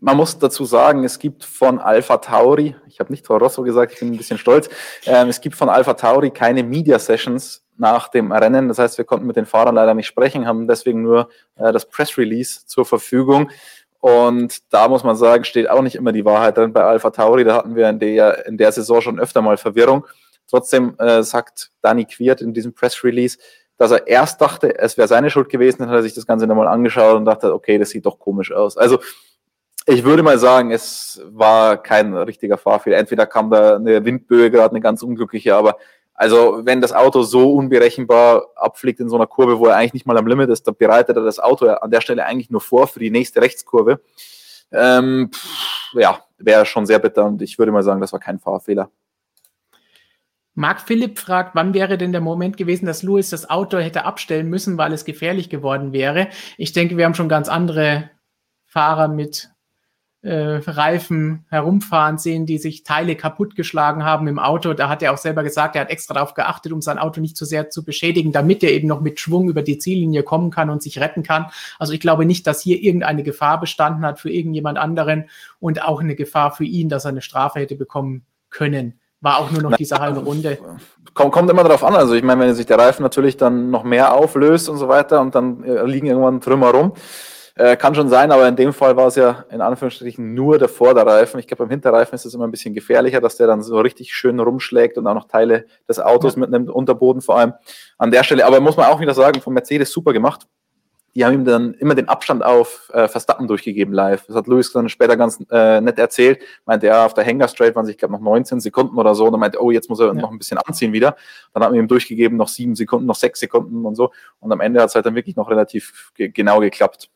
Man 0.00 0.16
muss 0.16 0.38
dazu 0.38 0.64
sagen, 0.64 1.04
es 1.04 1.18
gibt 1.18 1.44
von 1.44 1.78
Alpha 1.78 2.18
Tauri, 2.18 2.76
ich 2.88 2.98
habe 3.00 3.12
nicht 3.12 3.26
Frau 3.26 3.36
Rosso 3.36 3.62
gesagt, 3.62 3.92
ich 3.92 4.00
bin 4.00 4.12
ein 4.12 4.16
bisschen 4.16 4.38
stolz, 4.38 4.68
ähm, 5.06 5.28
es 5.28 5.40
gibt 5.40 5.56
von 5.56 5.68
Alpha 5.68 5.94
Tauri 5.94 6.30
keine 6.30 6.62
Media 6.62 6.98
Sessions 6.98 7.64
nach 7.78 8.08
dem 8.08 8.32
Rennen. 8.32 8.68
Das 8.68 8.78
heißt, 8.78 8.98
wir 8.98 9.04
konnten 9.04 9.26
mit 9.26 9.36
den 9.36 9.46
Fahrern 9.46 9.76
leider 9.76 9.94
nicht 9.94 10.06
sprechen, 10.06 10.46
haben 10.46 10.66
deswegen 10.66 11.02
nur 11.02 11.28
äh, 11.56 11.72
das 11.72 11.86
Press 11.86 12.18
Release 12.18 12.66
zur 12.66 12.84
Verfügung. 12.84 13.50
Und 14.00 14.72
da 14.72 14.88
muss 14.88 15.02
man 15.02 15.16
sagen, 15.16 15.44
steht 15.44 15.68
auch 15.68 15.82
nicht 15.82 15.96
immer 15.96 16.12
die 16.12 16.24
Wahrheit 16.24 16.56
drin 16.56 16.72
bei 16.72 16.84
Alpha 16.84 17.10
Tauri. 17.10 17.44
Da 17.44 17.56
hatten 17.56 17.74
wir 17.74 17.88
in 17.88 17.98
der, 17.98 18.46
in 18.46 18.56
der 18.56 18.70
Saison 18.70 19.00
schon 19.00 19.18
öfter 19.18 19.42
mal 19.42 19.56
Verwirrung. 19.56 20.06
Trotzdem 20.48 20.94
äh, 20.98 21.22
sagt 21.22 21.70
Dani 21.82 22.04
Quiert 22.04 22.40
in 22.40 22.54
diesem 22.54 22.72
Press 22.72 23.02
Release, 23.04 23.38
dass 23.76 23.90
er 23.90 24.06
erst 24.06 24.40
dachte, 24.40 24.78
es 24.78 24.96
wäre 24.96 25.08
seine 25.08 25.30
Schuld 25.30 25.48
gewesen, 25.48 25.78
dann 25.80 25.88
hat 25.88 25.96
er 25.96 26.02
sich 26.02 26.14
das 26.14 26.26
Ganze 26.26 26.46
nochmal 26.46 26.68
angeschaut 26.68 27.16
und 27.16 27.24
dachte, 27.24 27.52
okay, 27.52 27.78
das 27.78 27.90
sieht 27.90 28.06
doch 28.06 28.18
komisch 28.18 28.52
aus. 28.52 28.76
Also 28.76 28.98
ich 29.86 30.04
würde 30.04 30.22
mal 30.22 30.38
sagen, 30.38 30.70
es 30.70 31.22
war 31.30 31.82
kein 31.82 32.14
richtiger 32.14 32.58
Fahrfehler. 32.58 32.98
Entweder 32.98 33.26
kam 33.26 33.50
da 33.50 33.76
eine 33.76 34.04
Windböe 34.04 34.50
gerade, 34.50 34.72
eine 34.72 34.80
ganz 34.80 35.02
unglückliche, 35.02 35.54
aber 35.54 35.78
also 36.18 36.62
wenn 36.64 36.80
das 36.80 36.92
Auto 36.92 37.22
so 37.22 37.54
unberechenbar 37.54 38.48
abfliegt 38.56 38.98
in 38.98 39.08
so 39.08 39.14
einer 39.14 39.28
Kurve, 39.28 39.60
wo 39.60 39.66
er 39.66 39.76
eigentlich 39.76 39.94
nicht 39.94 40.06
mal 40.06 40.18
am 40.18 40.26
Limit 40.26 40.50
ist, 40.50 40.66
dann 40.66 40.74
bereitet 40.74 41.16
er 41.16 41.22
das 41.22 41.38
Auto 41.38 41.68
an 41.68 41.92
der 41.92 42.00
Stelle 42.00 42.26
eigentlich 42.26 42.50
nur 42.50 42.60
vor 42.60 42.88
für 42.88 42.98
die 42.98 43.12
nächste 43.12 43.40
Rechtskurve. 43.40 44.00
Ähm, 44.72 45.30
pff, 45.32 45.94
ja, 45.94 46.18
wäre 46.36 46.66
schon 46.66 46.86
sehr 46.86 46.98
bitter 46.98 47.24
und 47.24 47.40
ich 47.40 47.56
würde 47.56 47.70
mal 47.70 47.84
sagen, 47.84 48.00
das 48.00 48.12
war 48.12 48.18
kein 48.18 48.40
Fahrfehler. 48.40 48.90
Marc 50.54 50.80
Philipp 50.80 51.20
fragt, 51.20 51.54
wann 51.54 51.72
wäre 51.72 51.96
denn 51.98 52.10
der 52.10 52.20
Moment 52.20 52.56
gewesen, 52.56 52.86
dass 52.86 53.04
Lewis 53.04 53.30
das 53.30 53.48
Auto 53.48 53.78
hätte 53.78 54.04
abstellen 54.04 54.48
müssen, 54.48 54.76
weil 54.76 54.92
es 54.92 55.04
gefährlich 55.04 55.50
geworden 55.50 55.92
wäre? 55.92 56.30
Ich 56.56 56.72
denke, 56.72 56.96
wir 56.96 57.04
haben 57.04 57.14
schon 57.14 57.28
ganz 57.28 57.48
andere 57.48 58.10
Fahrer 58.66 59.06
mit 59.06 59.50
äh, 60.22 60.60
Reifen 60.66 61.44
herumfahren 61.48 62.18
sehen, 62.18 62.44
die 62.44 62.58
sich 62.58 62.82
Teile 62.82 63.14
kaputtgeschlagen 63.14 64.04
haben 64.04 64.26
im 64.26 64.38
Auto. 64.38 64.74
Da 64.74 64.88
hat 64.88 65.02
er 65.02 65.12
auch 65.12 65.18
selber 65.18 65.44
gesagt, 65.44 65.76
er 65.76 65.82
hat 65.82 65.90
extra 65.90 66.14
darauf 66.14 66.34
geachtet, 66.34 66.72
um 66.72 66.82
sein 66.82 66.98
Auto 66.98 67.20
nicht 67.20 67.36
zu 67.36 67.44
sehr 67.44 67.70
zu 67.70 67.84
beschädigen, 67.84 68.32
damit 68.32 68.64
er 68.64 68.72
eben 68.72 68.88
noch 68.88 69.00
mit 69.00 69.20
Schwung 69.20 69.48
über 69.48 69.62
die 69.62 69.78
Ziellinie 69.78 70.24
kommen 70.24 70.50
kann 70.50 70.70
und 70.70 70.82
sich 70.82 70.98
retten 71.00 71.22
kann. 71.22 71.46
Also 71.78 71.92
ich 71.92 72.00
glaube 72.00 72.24
nicht, 72.24 72.46
dass 72.46 72.60
hier 72.60 72.82
irgendeine 72.82 73.22
Gefahr 73.22 73.60
bestanden 73.60 74.04
hat 74.04 74.18
für 74.18 74.30
irgendjemand 74.30 74.76
anderen 74.76 75.28
und 75.60 75.84
auch 75.84 76.00
eine 76.00 76.16
Gefahr 76.16 76.50
für 76.50 76.64
ihn, 76.64 76.88
dass 76.88 77.04
er 77.04 77.10
eine 77.10 77.22
Strafe 77.22 77.60
hätte 77.60 77.76
bekommen 77.76 78.24
können. 78.50 78.98
War 79.20 79.38
auch 79.38 79.50
nur 79.50 79.62
noch 79.62 79.76
diese 79.76 79.98
halbe 79.98 80.20
Runde. 80.20 80.58
Kommt, 81.14 81.32
kommt 81.32 81.50
immer 81.50 81.64
darauf 81.64 81.82
an. 81.82 81.94
Also 81.94 82.14
ich 82.14 82.22
meine, 82.22 82.40
wenn 82.40 82.54
sich 82.54 82.66
der 82.66 82.78
Reifen 82.78 83.02
natürlich 83.02 83.36
dann 83.36 83.70
noch 83.70 83.82
mehr 83.82 84.14
auflöst 84.14 84.68
und 84.68 84.78
so 84.78 84.88
weiter 84.88 85.20
und 85.20 85.34
dann 85.34 85.64
äh, 85.64 85.84
liegen 85.84 86.06
irgendwann 86.06 86.40
Trümmer 86.40 86.70
rum, 86.70 86.92
äh, 87.58 87.76
kann 87.76 87.94
schon 87.94 88.08
sein, 88.08 88.30
aber 88.30 88.46
in 88.46 88.54
dem 88.54 88.72
Fall 88.72 88.96
war 88.96 89.08
es 89.08 89.16
ja 89.16 89.44
in 89.50 89.60
Anführungsstrichen 89.60 90.32
nur 90.32 90.58
der 90.58 90.68
Vorderreifen. 90.68 91.40
Ich 91.40 91.48
glaube, 91.48 91.64
beim 91.64 91.70
Hinterreifen 91.70 92.14
ist 92.14 92.24
es 92.24 92.32
immer 92.32 92.46
ein 92.46 92.52
bisschen 92.52 92.72
gefährlicher, 92.72 93.20
dass 93.20 93.36
der 93.36 93.48
dann 93.48 93.62
so 93.62 93.80
richtig 93.80 94.14
schön 94.14 94.38
rumschlägt 94.38 94.96
und 94.96 95.06
auch 95.08 95.14
noch 95.14 95.26
Teile 95.26 95.66
des 95.88 95.98
Autos 95.98 96.34
ja. 96.34 96.40
mitnimmt, 96.40 96.70
Unterboden 96.70 97.20
vor 97.20 97.36
allem 97.36 97.54
an 97.98 98.12
der 98.12 98.22
Stelle. 98.22 98.46
Aber 98.46 98.60
muss 98.60 98.76
man 98.76 98.86
auch 98.86 99.00
wieder 99.00 99.12
sagen, 99.12 99.40
von 99.40 99.52
Mercedes 99.52 99.90
super 99.90 100.12
gemacht. 100.12 100.46
Die 101.16 101.24
haben 101.24 101.34
ihm 101.34 101.44
dann 101.44 101.74
immer 101.74 101.96
den 101.96 102.08
Abstand 102.08 102.44
auf 102.44 102.90
äh, 102.92 103.08
Verstappen 103.08 103.48
durchgegeben 103.48 103.92
live. 103.92 104.24
Das 104.26 104.36
hat 104.36 104.46
Lewis 104.46 104.70
dann 104.70 104.88
später 104.88 105.16
ganz 105.16 105.44
äh, 105.50 105.80
nett 105.80 105.98
erzählt. 105.98 106.40
Meinte 106.64 106.86
er, 106.86 107.06
auf 107.06 107.14
der 107.14 107.26
Hangar 107.26 107.48
Straight 107.48 107.74
waren 107.74 107.86
sich, 107.86 107.94
ich 107.94 107.98
glaube, 107.98 108.12
noch 108.12 108.20
19 108.20 108.60
Sekunden 108.60 108.96
oder 108.96 109.16
so. 109.16 109.24
Und 109.24 109.32
dann 109.32 109.40
meinte, 109.40 109.60
oh, 109.60 109.72
jetzt 109.72 109.88
muss 109.90 109.98
er 109.98 110.08
ja. 110.08 110.12
noch 110.12 110.30
ein 110.30 110.38
bisschen 110.38 110.58
anziehen 110.58 110.92
wieder. 110.92 111.16
Dann 111.54 111.64
hat 111.64 111.70
man 111.70 111.80
ihm 111.80 111.88
durchgegeben, 111.88 112.38
noch 112.38 112.46
sieben 112.46 112.76
Sekunden, 112.76 113.06
noch 113.06 113.16
sechs 113.16 113.40
Sekunden 113.40 113.84
und 113.84 113.96
so. 113.96 114.12
Und 114.38 114.52
am 114.52 114.60
Ende 114.60 114.80
hat 114.80 114.90
es 114.90 114.94
halt 114.94 115.06
dann 115.06 115.16
wirklich 115.16 115.34
noch 115.34 115.50
relativ 115.50 116.12
ge 116.14 116.28
genau 116.28 116.60
geklappt. 116.60 117.10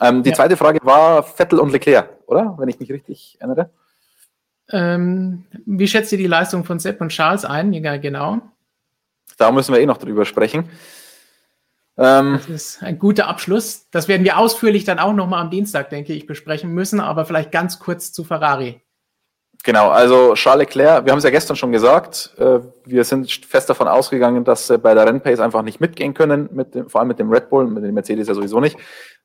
Ähm, 0.00 0.22
die 0.22 0.30
ja. 0.30 0.36
zweite 0.36 0.56
Frage 0.56 0.78
war 0.82 1.22
Vettel 1.22 1.58
und 1.58 1.72
Leclerc, 1.72 2.08
oder? 2.26 2.54
Wenn 2.58 2.68
ich 2.68 2.78
mich 2.78 2.90
richtig 2.90 3.36
erinnere. 3.40 3.70
Ähm, 4.70 5.44
wie 5.66 5.88
schätzt 5.88 6.12
ihr 6.12 6.18
die 6.18 6.26
Leistung 6.26 6.64
von 6.64 6.78
Sepp 6.78 7.00
und 7.00 7.08
Charles 7.08 7.44
ein? 7.44 7.72
Ja, 7.72 7.96
genau. 7.96 8.40
Da 9.38 9.50
müssen 9.50 9.72
wir 9.72 9.80
eh 9.80 9.86
noch 9.86 9.98
drüber 9.98 10.24
sprechen. 10.24 10.68
Ähm, 11.96 12.34
das 12.34 12.48
ist 12.48 12.82
ein 12.82 12.98
guter 12.98 13.26
Abschluss. 13.26 13.88
Das 13.90 14.08
werden 14.08 14.24
wir 14.24 14.38
ausführlich 14.38 14.84
dann 14.84 14.98
auch 14.98 15.12
nochmal 15.12 15.42
am 15.42 15.50
Dienstag, 15.50 15.90
denke 15.90 16.12
ich, 16.12 16.26
besprechen 16.26 16.70
müssen, 16.72 17.00
aber 17.00 17.24
vielleicht 17.24 17.50
ganz 17.50 17.78
kurz 17.78 18.12
zu 18.12 18.24
Ferrari. 18.24 18.80
Genau, 19.64 19.88
also 19.88 20.34
Charles 20.34 20.68
Leclerc, 20.68 21.04
wir 21.04 21.10
haben 21.10 21.18
es 21.18 21.24
ja 21.24 21.30
gestern 21.30 21.56
schon 21.56 21.72
gesagt, 21.72 22.32
äh, 22.38 22.60
wir 22.84 23.02
sind 23.02 23.28
fest 23.30 23.68
davon 23.68 23.88
ausgegangen, 23.88 24.44
dass 24.44 24.68
sie 24.68 24.78
bei 24.78 24.94
der 24.94 25.04
Rennpace 25.06 25.40
einfach 25.40 25.62
nicht 25.62 25.80
mitgehen 25.80 26.14
können, 26.14 26.48
mit 26.52 26.76
dem, 26.76 26.88
vor 26.88 27.00
allem 27.00 27.08
mit 27.08 27.18
dem 27.18 27.30
Red 27.30 27.50
Bull, 27.50 27.66
mit 27.66 27.82
dem 27.82 27.94
Mercedes 27.94 28.28
ja 28.28 28.34
sowieso 28.34 28.60
nicht. 28.60 28.78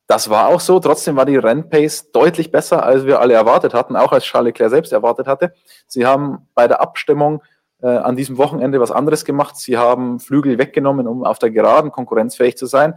Das 0.08 0.30
war 0.30 0.48
auch 0.50 0.60
so. 0.60 0.80
Trotzdem 0.80 1.16
war 1.16 1.26
die 1.26 1.38
Rennpace 1.38 2.12
deutlich 2.12 2.52
besser, 2.52 2.84
als 2.84 3.06
wir 3.06 3.20
alle 3.20 3.34
erwartet 3.34 3.74
hatten, 3.74 3.96
auch 3.96 4.12
als 4.12 4.26
Charles 4.26 4.48
Leclerc 4.48 4.70
selbst 4.70 4.92
erwartet 4.92 5.28
hatte. 5.28 5.54
Sie 5.88 6.06
haben 6.06 6.50
bei 6.54 6.68
der 6.68 6.82
Abstimmung 6.82 7.42
äh, 7.82 7.88
an 7.88 8.16
diesem 8.16 8.38
Wochenende 8.38 8.80
was 8.80 8.92
anderes 8.92 9.26
gemacht. 9.26 9.56
Sie 9.58 9.78
haben 9.78 10.20
Flügel 10.20 10.58
weggenommen, 10.58 11.08
um 11.08 11.24
auf 11.24 11.39
der 11.39 11.52
Geraden 11.52 11.92
konkurrenzfähig 11.92 12.58
zu 12.58 12.66
sein. 12.66 12.96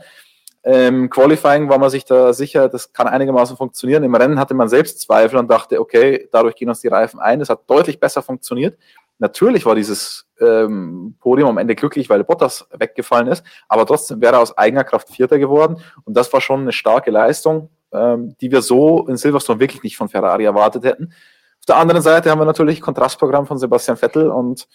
Im 0.67 1.11
Qualifying 1.11 1.69
war 1.69 1.79
man 1.79 1.91
sich 1.91 2.05
da 2.05 2.33
sicher, 2.33 2.69
das 2.69 2.93
kann 2.93 3.07
einigermaßen 3.07 3.57
funktionieren. 3.57 4.03
Im 4.03 4.17
Rennen 4.17 4.41
hatte 4.41 4.53
man 4.53 4.69
selbst 4.69 5.01
Zweifel 5.01 5.39
und 5.39 5.49
dachte, 5.49 5.81
okay, 5.81 6.29
dadurch 6.33 6.57
gehen 6.57 6.69
uns 6.69 6.81
die 6.81 6.89
Reifen 6.89 7.21
ein. 7.21 7.41
Es 7.41 7.51
hat 7.51 7.71
deutlich 7.71 8.01
besser 8.01 8.21
funktioniert. 8.21 8.77
Natürlich 9.19 9.65
war 9.65 9.75
dieses 9.75 10.27
ähm, 10.41 11.17
Podium 11.21 11.49
am 11.49 11.59
Ende 11.59 11.75
glücklich, 11.75 12.11
weil 12.11 12.25
Bottas 12.25 12.67
weggefallen 12.73 13.29
ist, 13.29 13.45
aber 13.69 13.87
trotzdem 13.87 14.21
wäre 14.21 14.37
er 14.37 14.41
aus 14.41 14.57
eigener 14.57 14.85
Kraft 14.85 15.09
Vierter 15.09 15.39
geworden 15.39 15.79
und 16.05 16.17
das 16.17 16.33
war 16.33 16.41
schon 16.41 16.61
eine 16.61 16.73
starke 16.73 17.11
Leistung, 17.11 17.71
ähm, 17.93 18.37
die 18.41 18.53
wir 18.53 18.61
so 18.61 19.07
in 19.07 19.17
Silverstone 19.17 19.61
wirklich 19.61 19.83
nicht 19.83 19.97
von 19.97 20.09
Ferrari 20.09 20.45
erwartet 20.45 20.85
hätten. 20.85 21.13
Auf 21.61 21.67
der 21.67 21.77
anderen 21.77 22.03
Seite 22.03 22.31
haben 22.31 22.41
wir 22.41 22.45
natürlich 22.45 22.81
Kontrastprogramm 22.81 23.47
von 23.47 23.59
Sebastian 23.59 23.97
Vettel 23.97 24.31
und 24.31 24.69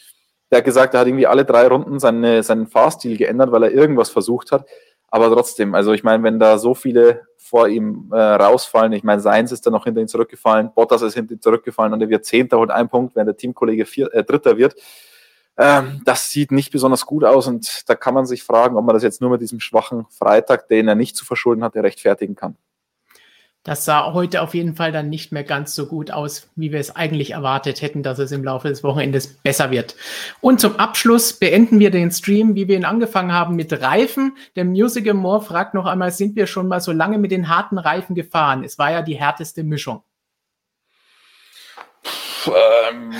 der 0.49 0.57
hat 0.57 0.65
gesagt, 0.65 0.93
er 0.93 1.01
hat 1.01 1.07
irgendwie 1.07 1.27
alle 1.27 1.45
drei 1.45 1.67
Runden 1.67 1.99
seine, 1.99 2.43
seinen 2.43 2.67
Fahrstil 2.67 3.17
geändert, 3.17 3.51
weil 3.51 3.63
er 3.63 3.71
irgendwas 3.71 4.09
versucht 4.09 4.51
hat. 4.51 4.65
Aber 5.11 5.29
trotzdem, 5.29 5.75
also 5.75 5.91
ich 5.91 6.03
meine, 6.03 6.23
wenn 6.23 6.39
da 6.39 6.57
so 6.57 6.73
viele 6.73 7.27
vor 7.37 7.67
ihm 7.67 8.09
äh, 8.13 8.17
rausfallen, 8.17 8.93
ich 8.93 9.03
meine, 9.03 9.21
Seins 9.21 9.51
ist 9.51 9.67
da 9.67 9.69
noch 9.69 9.83
hinter 9.83 9.99
ihn 9.99 10.07
zurückgefallen, 10.07 10.71
Bottas 10.73 11.01
ist 11.01 11.15
hinter 11.15 11.33
ihn 11.33 11.41
zurückgefallen 11.41 11.91
und 11.91 12.01
er 12.01 12.09
wird 12.09 12.25
Zehnter, 12.25 12.57
holt 12.57 12.71
einen 12.71 12.87
Punkt, 12.87 13.15
wenn 13.17 13.25
der 13.25 13.35
Teamkollege 13.35 13.85
vier, 13.85 14.11
äh, 14.13 14.23
Dritter 14.23 14.57
wird. 14.57 14.75
Ähm, 15.57 16.01
das 16.05 16.29
sieht 16.29 16.51
nicht 16.51 16.71
besonders 16.71 17.05
gut 17.05 17.25
aus 17.25 17.45
und 17.47 17.89
da 17.89 17.95
kann 17.95 18.13
man 18.13 18.25
sich 18.25 18.41
fragen, 18.43 18.77
ob 18.77 18.85
man 18.85 18.95
das 18.95 19.03
jetzt 19.03 19.19
nur 19.19 19.29
mit 19.29 19.41
diesem 19.41 19.59
schwachen 19.59 20.05
Freitag, 20.09 20.69
den 20.69 20.87
er 20.87 20.95
nicht 20.95 21.17
zu 21.17 21.25
verschulden 21.25 21.63
hatte, 21.63 21.83
rechtfertigen 21.83 22.35
kann. 22.35 22.55
Das 23.63 23.85
sah 23.85 24.13
heute 24.13 24.41
auf 24.41 24.55
jeden 24.55 24.75
Fall 24.75 24.91
dann 24.91 25.09
nicht 25.09 25.31
mehr 25.31 25.43
ganz 25.43 25.75
so 25.75 25.85
gut 25.85 26.09
aus, 26.09 26.49
wie 26.55 26.71
wir 26.71 26.79
es 26.79 26.95
eigentlich 26.95 27.31
erwartet 27.31 27.83
hätten, 27.83 28.01
dass 28.01 28.17
es 28.17 28.31
im 28.31 28.43
Laufe 28.43 28.69
des 28.69 28.83
Wochenendes 28.83 29.27
besser 29.27 29.69
wird. 29.69 29.95
Und 30.39 30.59
zum 30.59 30.77
Abschluss 30.77 31.33
beenden 31.33 31.79
wir 31.79 31.91
den 31.91 32.09
Stream, 32.09 32.55
wie 32.55 32.67
wir 32.67 32.75
ihn 32.75 32.85
angefangen 32.85 33.31
haben, 33.31 33.55
mit 33.55 33.71
Reifen. 33.79 34.35
Der 34.55 34.65
Musical 34.65 35.13
More 35.13 35.43
fragt 35.43 35.75
noch 35.75 35.85
einmal, 35.85 36.09
sind 36.09 36.35
wir 36.35 36.47
schon 36.47 36.67
mal 36.67 36.81
so 36.81 36.91
lange 36.91 37.19
mit 37.19 37.29
den 37.29 37.49
harten 37.49 37.77
Reifen 37.77 38.15
gefahren? 38.15 38.63
Es 38.63 38.79
war 38.79 38.91
ja 38.91 39.03
die 39.03 39.19
härteste 39.19 39.63
Mischung. 39.63 40.01
Ähm, 42.47 43.13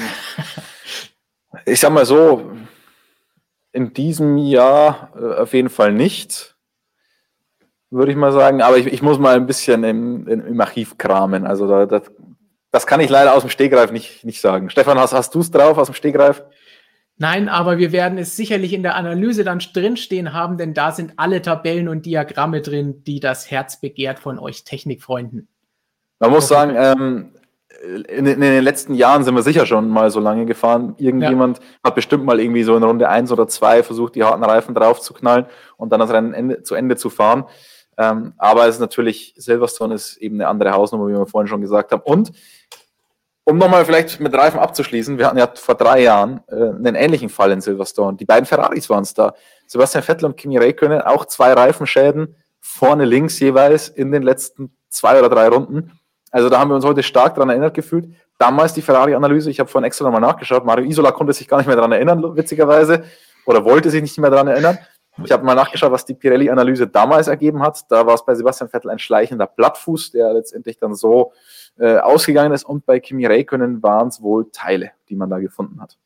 ich 1.67 1.80
sag 1.80 1.91
mal 1.91 2.08
so, 2.08 2.51
in 3.71 3.93
diesem 3.93 4.38
Jahr 4.38 5.12
äh, 5.15 5.41
auf 5.41 5.54
jeden 5.54 5.69
Fall 5.69 5.93
nicht 5.93 6.56
würde 7.91 8.12
ich 8.12 8.17
mal 8.17 8.32
sagen. 8.32 8.62
Aber 8.62 8.77
ich, 8.77 8.88
ich 8.88 9.01
muss 9.01 9.19
mal 9.19 9.36
ein 9.36 9.45
bisschen 9.45 9.84
im, 9.84 10.27
im 10.27 10.60
Archiv 10.60 10.97
kramen. 10.97 11.45
Also 11.45 11.67
da, 11.67 11.86
das, 11.86 12.04
das 12.71 12.88
kann 12.88 13.01
ich 13.01 13.10
leider 13.10 13.36
aus 13.36 13.43
dem 13.43 13.49
Stegreif 13.49 13.91
nicht, 13.91 14.25
nicht 14.25 14.41
sagen. 14.41 14.69
Stefan, 14.69 14.97
hast, 14.97 15.13
hast 15.13 15.36
du 15.36 15.41
es 15.41 15.51
drauf 15.51 15.77
aus 15.77 15.88
dem 15.88 15.95
Stegreif? 15.95 16.43
Nein, 17.17 17.49
aber 17.49 17.77
wir 17.77 17.91
werden 17.91 18.17
es 18.17 18.36
sicherlich 18.36 18.73
in 18.73 18.82
der 18.82 18.95
Analyse 18.95 19.43
dann 19.43 19.60
drinstehen 19.60 20.34
haben, 20.34 20.58
denn 20.58 20.73
da 20.73 20.91
sind 20.91 21.13
alle 21.17 21.43
Tabellen 21.43 21.88
und 21.88 22.08
Diagramme 22.08 22.62
drin, 22.62 23.04
die 23.04 23.19
das 23.19 23.51
Herz 23.51 23.80
begehrt 23.80 24.17
von 24.17 24.39
euch 24.39 24.63
Technikfreunden. 24.63 25.47
Man 26.19 26.32
muss 26.32 26.47
sagen, 26.47 26.73
ähm, 26.75 27.32
in, 28.08 28.25
in, 28.25 28.41
den 28.41 28.63
letzten 28.63 28.95
Jahren 28.95 29.23
sind 29.23 29.36
wir 29.36 29.43
sicher 29.43 29.65
schon 29.65 29.89
mal 29.89 30.10
so 30.10 30.19
lange 30.19 30.45
gefahren. 30.45 30.95
Irgendjemand 30.97 31.60
ja. 31.60 31.63
hat 31.84 31.95
bestimmt 31.95 32.25
mal 32.25 32.39
irgendwie 32.39 32.63
so 32.63 32.75
in 32.75 32.84
Runde 32.84 33.10
1 33.10 33.32
oder 33.32 33.47
2 33.47 33.84
versucht, 33.84 34.15
die 34.15 34.23
harten 34.23 34.43
Reifen 34.43 34.73
drauf 34.73 35.01
zu 35.01 35.13
knallen 35.13 35.45
und 35.77 35.91
dann 35.91 35.99
das 35.99 36.12
Rennen 36.12 36.34
Ende, 36.34 36.63
zu 36.63 36.75
Ende 36.75 36.95
zu 36.95 37.10
fahren. 37.10 37.45
Ähm, 37.97 38.34
aber 38.38 38.67
es 38.67 38.75
ist 38.75 38.82
natürlich, 38.82 39.34
Silverstone 39.38 39.95
ist 39.95 40.17
eben 40.17 40.36
eine 40.36 40.47
andere 40.47 40.71
Hausnummer, 40.71 41.08
wie 41.08 41.13
wir 41.13 41.25
vorhin 41.25 41.47
schon 41.47 41.62
gesagt 41.62 41.91
haben. 41.91 42.01
Und 42.04 42.32
um 43.43 43.58
nochmal 43.58 43.86
vielleicht 43.86 44.19
mit 44.19 44.34
Reifen 44.34 44.60
abzuschließen, 44.60 45.17
wir 45.17 45.27
hatten 45.27 45.38
ja 45.38 45.49
vor 45.54 45.75
drei 45.75 46.01
Jahren 46.01 46.41
äh, 46.47 46.56
einen 46.56 46.95
ähnlichen 46.95 47.30
Fall 47.30 47.51
in 47.51 47.62
Silverstone. 47.62 48.17
Die 48.17 48.25
beiden 48.25 48.45
Ferraris 48.45 48.89
waren 48.89 49.04
es 49.04 49.13
da. 49.13 49.34
Sebastian 49.67 50.04
Vettel 50.04 50.25
und 50.25 50.38
Kimi 50.38 50.58
Räikkönen, 50.58 51.01
auch 51.01 51.25
zwei 51.25 51.54
Reifenschäden, 51.54 52.36
vorne 52.60 53.06
links 53.06 53.39
jeweils 53.39 53.89
in 53.89 54.12
den 54.12 54.23
letzten 54.23 54.75
zwei 54.89 55.19
oder 55.19 55.30
drei 55.30 55.47
Runden. 55.47 55.99
Also 56.32 56.49
da 56.49 56.60
haben 56.60 56.69
wir 56.69 56.75
uns 56.75 56.86
heute 56.86 57.04
stark 57.04 57.36
daran 57.36 57.49
erinnert 57.49 57.73
gefühlt. 57.73 58.10
Damals 58.38 58.73
die 58.73 58.82
Ferrari-Analyse, 58.82 59.49
ich 59.49 59.60
habe 59.60 59.69
vorhin 59.69 59.86
extra 59.86 60.06
nochmal 60.06 60.21
nachgeschaut, 60.21 60.65
Mario 60.65 60.86
Isola 60.86 61.12
konnte 61.12 61.34
sich 61.34 61.47
gar 61.47 61.58
nicht 61.58 61.67
mehr 61.67 61.75
daran 61.75 61.91
erinnern, 61.91 62.36
witzigerweise, 62.36 63.04
oder 63.45 63.65
wollte 63.65 63.89
sich 63.89 64.01
nicht 64.01 64.17
mehr 64.17 64.30
daran 64.30 64.47
erinnern. 64.47 64.77
Ich 65.24 65.32
habe 65.32 65.43
mal 65.43 65.56
nachgeschaut, 65.56 65.91
was 65.91 66.06
die 66.06 66.13
Pirelli-Analyse 66.13 66.88
damals 66.88 67.28
ergeben 67.28 67.62
hat. 67.62 67.91
Da 67.91 68.06
war 68.06 68.15
es 68.15 68.26
bei 68.26 68.34
Sebastian 68.34 68.69
Vettel 68.69 68.89
ein 68.91 69.00
schleichender 69.00 69.45
Blattfuß, 69.45 70.12
der 70.12 70.34
letztendlich 70.34 70.78
dann 70.78 70.95
so 70.95 71.34
äh, 71.78 71.97
ausgegangen 71.97 72.54
ist. 72.54 72.63
Und 72.63 72.86
bei 72.86 73.00
Kimi 73.00 73.26
Räikkönen 73.26 73.84
waren 73.84 74.08
es 74.08 74.21
wohl 74.21 74.50
Teile, 74.52 74.91
die 75.10 75.15
man 75.15 75.30
da 75.30 75.39
gefunden 75.39 75.82
hat. 75.82 75.97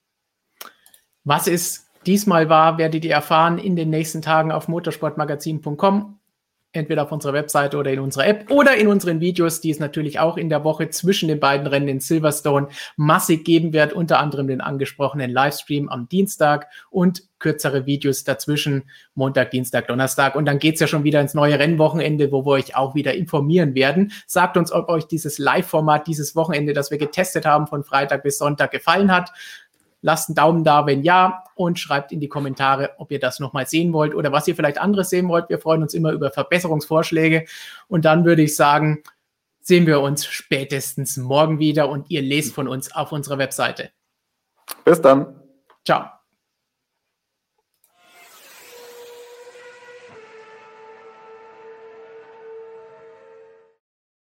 Was 1.23 1.47
es 1.47 1.87
diesmal 2.05 2.49
war, 2.49 2.77
werdet 2.77 3.05
ihr 3.05 3.13
erfahren 3.13 3.57
in 3.57 3.75
den 3.75 3.89
nächsten 3.89 4.21
Tagen 4.21 4.51
auf 4.51 4.67
motorsportmagazin.com 4.67 6.19
entweder 6.75 7.03
auf 7.03 7.11
unserer 7.11 7.33
Webseite 7.33 7.77
oder 7.77 7.91
in 7.91 7.99
unserer 7.99 8.27
App 8.27 8.51
oder 8.51 8.75
in 8.75 8.87
unseren 8.87 9.19
Videos, 9.19 9.61
die 9.61 9.69
es 9.69 9.79
natürlich 9.79 10.19
auch 10.19 10.37
in 10.37 10.49
der 10.49 10.63
Woche 10.63 10.89
zwischen 10.89 11.27
den 11.27 11.39
beiden 11.39 11.67
Rennen 11.67 11.87
in 11.87 11.99
Silverstone 11.99 12.67
massig 12.97 13.45
geben 13.45 13.73
wird, 13.73 13.93
unter 13.93 14.19
anderem 14.19 14.47
den 14.47 14.61
angesprochenen 14.61 15.31
Livestream 15.31 15.89
am 15.89 16.07
Dienstag 16.09 16.67
und 16.89 17.23
kürzere 17.39 17.85
Videos 17.85 18.23
dazwischen, 18.23 18.85
Montag, 19.13 19.51
Dienstag, 19.51 19.87
Donnerstag. 19.87 20.35
Und 20.35 20.45
dann 20.45 20.57
geht's 20.57 20.79
ja 20.79 20.87
schon 20.87 21.03
wieder 21.03 21.21
ins 21.21 21.33
neue 21.33 21.59
Rennwochenende, 21.59 22.31
wo 22.31 22.45
wir 22.45 22.51
euch 22.51 22.75
auch 22.75 22.95
wieder 22.95 23.13
informieren 23.13 23.75
werden. 23.75 24.11
Sagt 24.25 24.57
uns, 24.57 24.71
ob 24.71 24.89
euch 24.89 25.05
dieses 25.05 25.37
Live-Format 25.37 26.07
dieses 26.07 26.35
Wochenende, 26.35 26.73
das 26.73 26.91
wir 26.91 26.97
getestet 26.97 27.45
haben, 27.45 27.67
von 27.67 27.83
Freitag 27.83 28.23
bis 28.23 28.37
Sonntag 28.37 28.71
gefallen 28.71 29.11
hat. 29.11 29.31
Lasst 30.05 30.29
einen 30.29 30.35
Daumen 30.35 30.63
da, 30.63 30.85
wenn 30.85 31.01
ja, 31.01 31.43
und 31.55 31.79
schreibt 31.79 32.11
in 32.11 32.19
die 32.19 32.29
Kommentare, 32.29 32.91
ob 32.99 33.11
ihr 33.11 33.19
das 33.19 33.39
nochmal 33.39 33.65
sehen 33.65 33.91
wollt 33.91 34.13
oder 34.13 34.31
was 34.31 34.47
ihr 34.47 34.55
vielleicht 34.55 34.77
anderes 34.77 35.09
sehen 35.09 35.27
wollt. 35.27 35.49
Wir 35.49 35.57
freuen 35.57 35.81
uns 35.81 35.95
immer 35.95 36.11
über 36.11 36.29
Verbesserungsvorschläge. 36.29 37.45
Und 37.87 38.05
dann 38.05 38.23
würde 38.23 38.43
ich 38.43 38.55
sagen, 38.55 39.01
sehen 39.61 39.87
wir 39.87 40.01
uns 40.01 40.23
spätestens 40.27 41.17
morgen 41.17 41.57
wieder 41.57 41.89
und 41.89 42.11
ihr 42.11 42.21
lest 42.21 42.53
von 42.53 42.67
uns 42.67 42.93
auf 42.93 43.11
unserer 43.11 43.39
Webseite. 43.39 43.89
Bis 44.83 45.01
dann. 45.01 45.41
Ciao. 45.83 46.14